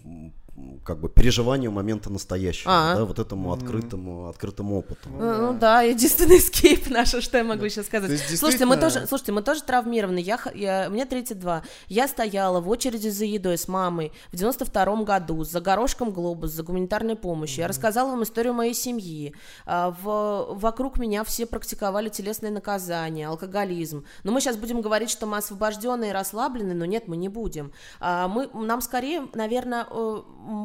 [0.84, 2.94] как бы переживанию момента настоящего, А.
[2.96, 5.08] да, вот этому открытому, открытому опыту.
[5.10, 8.08] Ну, ну да, единственный скейп наш, что я могу сейчас сказать.
[8.08, 10.18] То есть, Слушайте, мы действительно- тоже, слушайте, мы тоже травмированы.
[10.18, 11.62] Я, я, мне 32.
[11.88, 16.62] Я стояла в очереди за едой с мамой в 92 году за горошком глобус, за
[16.62, 17.60] гуманитарной помощью.
[17.62, 19.34] Я рассказала вам историю моей семьи.
[19.66, 24.04] А, В, вокруг меня все практиковали телесные наказания, алкоголизм.
[24.24, 27.72] Но мы сейчас будем говорить, что мы освобожденные и расслаблены, но нет, мы не будем.
[28.00, 30.22] А, Мы, нам скорее, наверное, э,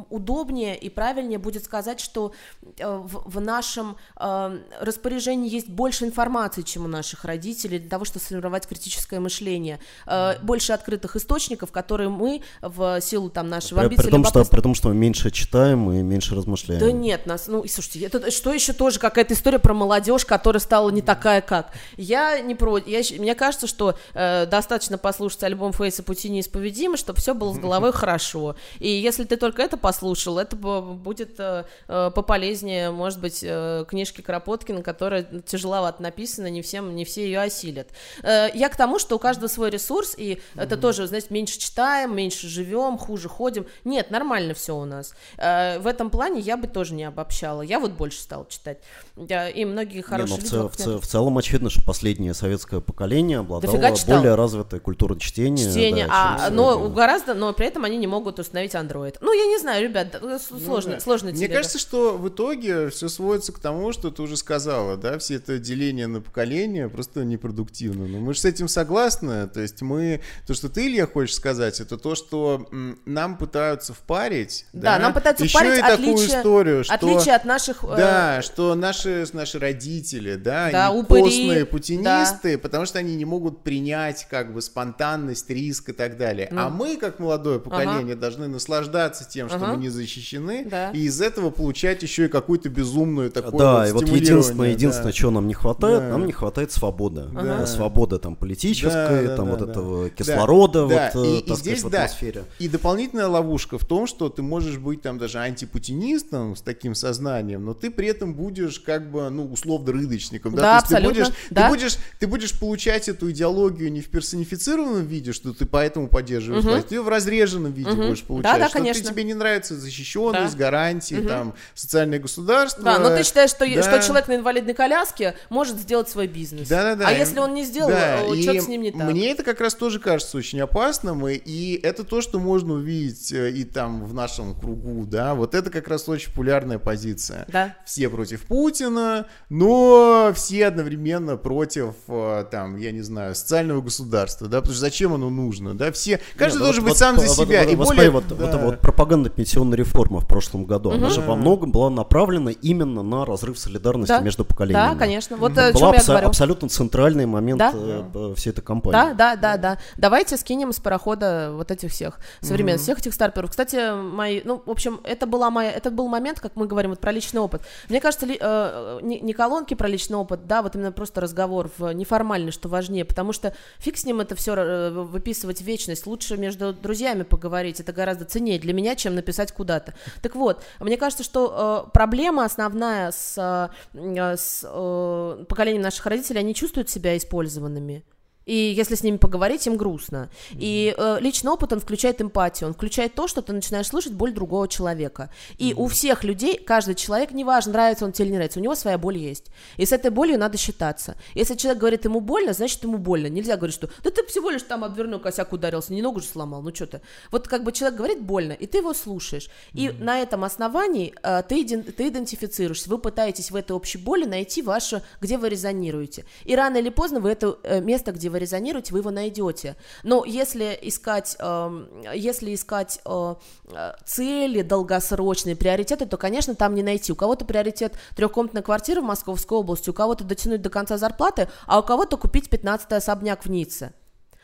[0.10, 2.34] удобнее и правильнее будет сказать, что
[2.78, 8.06] э, в, в нашем э, распоряжении есть больше информации, чем у наших родителей, для того,
[8.06, 9.80] чтобы сформировать критическое мышление.
[10.06, 14.46] Э, Больше открытых источников, которые мы в силу там нашего При, амбиции при том, что,
[14.46, 16.82] при том, что мы меньше читаем и меньше размышляем.
[16.82, 20.60] да нет, нас, ну, и слушайте, это что еще тоже какая-то история про молодежь, которая
[20.60, 21.74] стала не такая, как.
[21.98, 27.20] Я не про, я, мне кажется, что э, достаточно послушать альбом Фейса Пути неисповедимы, чтобы
[27.20, 28.56] все было с головой хорошо.
[28.80, 33.86] И если ты только это послушал, это бу- будет э, э, пополезнее, может быть, э,
[33.88, 37.88] книжки Кропоткина, которая тяжеловато написана, не всем, не все ее осилят.
[38.24, 42.48] Я к тому, что у каждого свой ресурс, и это тоже, знаете, меньше читаем, меньше
[42.48, 43.66] живем, хуже ходим.
[43.84, 45.14] Нет, нормально все у нас.
[45.38, 47.62] В этом плане я бы тоже не обобщала.
[47.62, 48.80] Я вот больше стала читать.
[49.18, 52.82] И многие Не, хорошие ну, в, цел- в цел- в целом очевидно, что последнее советское
[52.82, 55.70] поколение обладало более развитой культурой чтения.
[55.70, 56.96] чтение, да, а, но сегодня.
[56.96, 59.18] гораздо, но при этом они не могут установить Android.
[59.22, 61.00] Ну, я не знаю, ребят, да, с- Ну сложно, да.
[61.00, 61.56] сложно Мне телега.
[61.56, 65.58] кажется, что в итоге все сводится к тому, что ты уже сказала, да, все это
[65.60, 68.08] деление на поколения просто непродуктивно.
[68.08, 69.48] Но мы же с этим согласны.
[69.48, 72.68] То есть мы, то, что ты, Илья, хочешь сказать, это то, что
[73.06, 74.66] нам пытаются впарить.
[74.74, 76.94] Да, нам пытаются еще впарить и такую отличие- историю, что...
[76.94, 77.84] Отличие от наших...
[77.84, 83.16] э, Да, что наши, наши родители, да, Да, они упыри, постные путинисты, потому что они
[83.16, 86.48] не могут принять как бы спонтанность, риск и так далее.
[86.52, 89.74] А мы, как молодое поколение, должны наслаждаться тем, что Ага.
[89.74, 90.92] мы не защищены, Да.
[90.92, 94.68] и из этого получать еще и какую-то безумную такую Да, вот и вот стимулирование, единственное,
[94.68, 94.72] да.
[94.74, 96.10] единственное, чего нам не хватает, Да.
[96.10, 97.26] нам не хватает свободы.
[97.34, 97.66] Да.
[97.68, 99.72] Свобода там политической, Да, да, там да, вот да.
[99.72, 102.44] этого Да, кислорода, да, вот, и, э, и так сказать, здесь, в да, атмосфере.
[102.60, 107.66] и дополнительная ловушка в том, что ты можешь быть там даже антипутинистом с таким сознанием,
[107.66, 111.14] но ты при этом будешь как бы, ну, условно рыночником, да, Да, То есть абсолютно,
[111.14, 111.64] ты будешь, да.
[111.64, 116.64] ты будешь, ты будешь получать эту идеологию не в персонифицированном виде, что ты поэтому поддерживаешь
[116.64, 118.08] власть, ты ее в разреженном виде Мгм.
[118.08, 119.04] будешь Да, получать, да, что конечно.
[119.04, 120.66] ты, тебе не нравится защищенность, Да.
[120.66, 122.84] гарантии, там, социальное государство.
[122.84, 123.82] Да, но ты считаешь, что, да.
[123.84, 126.68] что человек на инвалидной коляске может сделать свой бизнес.
[126.68, 127.08] Да-да-да.
[127.08, 129.02] А И- если он не сделал, да, что-то с ним не так.
[129.10, 133.32] Мне это как раз тоже кажется очень опасным, и, и это то, что можно увидеть
[133.32, 137.46] э, и там в нашем кругу, да, вот это как раз очень популярная позиция.
[137.50, 137.76] Да.
[137.86, 144.58] Все против Путина, но все одновременно против, э, там, я не знаю, социального государства, да,
[144.60, 147.22] потому что зачем оно нужно, да, все, каждый Не, ну должен вот- быть сам вот-
[147.28, 148.10] за вот- себя, вот- и вот более...
[148.10, 148.36] вот, да.
[148.36, 153.04] вот, вот пропаганда пенсионная реформа в прошлом году, она же во многом была направлена именно
[153.04, 154.20] на разрыв солидарности Да.
[154.22, 154.94] между поколениями.
[154.94, 155.38] Да, конечно.
[155.38, 157.72] Вот о Была чем я абсо- абсолютно центральный момент Да.
[157.74, 158.94] э, всей этой кампании.
[158.94, 159.78] Да, да, да, да.
[159.98, 163.50] Давайте скинем с парохода вот этих всех современных, всех этих старперов.
[163.52, 167.00] Кстати, мои, ну, в общем, это была моя, это был момент, как мы говорим, вот
[167.00, 167.62] про личный опыт.
[167.90, 171.70] Мне кажется, ли- э, не, не колонки про личный опыт, да, вот именно просто разговор
[171.78, 174.52] в неформальный, что важнее, потому что фиг с ним это все
[174.92, 176.06] выписывать в вечность.
[176.06, 179.94] Лучше между друзьями поговорить, это гораздо ценнее для меня, чем написать куда-то.
[180.22, 186.06] Так вот, мне кажется, что э, проблема основная с, э, м, с э, поколением наших
[186.06, 188.04] родителей, они чувствуют себя использованными.
[188.46, 190.30] И если с ними поговорить, им грустно.
[190.52, 194.34] И э, личный опыт, он включает эмпатию, он включает то, что ты начинаешь слышать боль
[194.34, 195.30] другого человека.
[195.58, 198.76] И у всех людей, каждый человек, неважно, нравится он тебе или не нравится, у него
[198.76, 199.52] своя боль есть.
[199.78, 201.16] И с этой болью надо считаться.
[201.36, 203.28] Если человек говорит, ему больно, значит, ему больно.
[203.28, 206.26] Нельзя говорить, что да ты всего лишь там об дверной косяк ударился, не ногу же
[206.26, 207.02] сломал, ну что ты.
[207.30, 209.50] Вот как бы человек говорит больно, и ты его слушаешь.
[209.74, 214.62] И на этом основании э, ты, ты идентифицируешься, вы пытаетесь в этой общей боли найти
[214.62, 216.26] ваше, где вы резонируете.
[216.46, 219.76] И рано или поздно вы это э, место, где вы резонируете, вы его найдете.
[220.04, 223.36] Но если искать, эм, если искать э,
[223.72, 227.12] э, цели долгосрочные, приоритеты, то, конечно, там не найти.
[227.12, 231.80] У кого-то приоритет трехкомнатная квартира в Московской области, у кого-то дотянуть до конца зарплаты, а
[231.80, 233.94] у кого-то купить 15-й особняк в Ницце.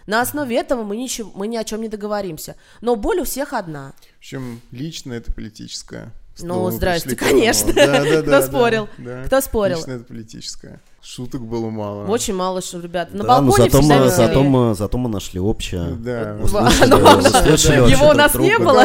[0.07, 2.55] На основе этого мы, ничего, мы ни о чем не договоримся.
[2.79, 3.93] Но боль у всех одна.
[4.15, 6.13] В общем, лично это политическое.
[6.39, 7.73] Ну, здрасте, конечно.
[7.73, 8.89] Да, да, Кто да, спорил?
[8.97, 9.23] да, да.
[9.25, 9.77] Кто спорил?
[9.77, 10.79] Лично это политическое.
[11.09, 12.05] Шуток было мало.
[12.07, 13.15] Очень мало, что, ребята.
[13.15, 14.27] На Да, но балконе зато всегда мы, веселее.
[14.27, 15.97] зато, мы, зато мы нашли общее.
[16.03, 16.37] Да.
[16.43, 17.87] Услышали- Ну, услышали да.
[17.87, 18.49] Его у друг нас друга.
[18.49, 18.83] не было.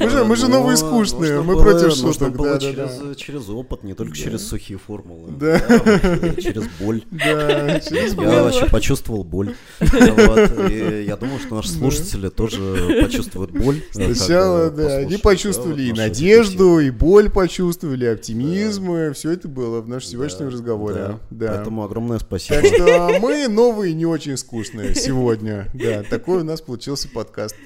[0.00, 2.34] Мы же, мы же Ну, новые скучные, мы против шуток.
[2.34, 3.14] было Да, да, через, да.
[3.14, 5.30] через опыт, не только через сухие формулы.
[5.38, 5.56] Да.
[5.58, 7.04] и через боль.
[7.12, 9.54] Да, через Я вообще почувствовал боль.
[9.78, 13.80] Вот, и я думаю, что наши слушатели тоже почувствуют боль.
[13.96, 19.30] э, Сначала, да, они почувствовали да, и надежду, и боль почувствовали, и оптимизм, и все
[19.30, 21.18] это было в нашем сегодняшнем Да, разговоре.
[21.44, 21.56] Да.
[21.56, 22.60] Поэтому огромное спасибо.
[22.60, 25.68] Так что мы новые, не очень скучные сегодня.
[25.74, 27.56] Да, такой у нас получился подкаст.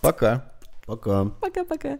[0.00, 0.52] Пока.
[0.86, 1.26] Пока.
[1.40, 1.98] Пока-пока.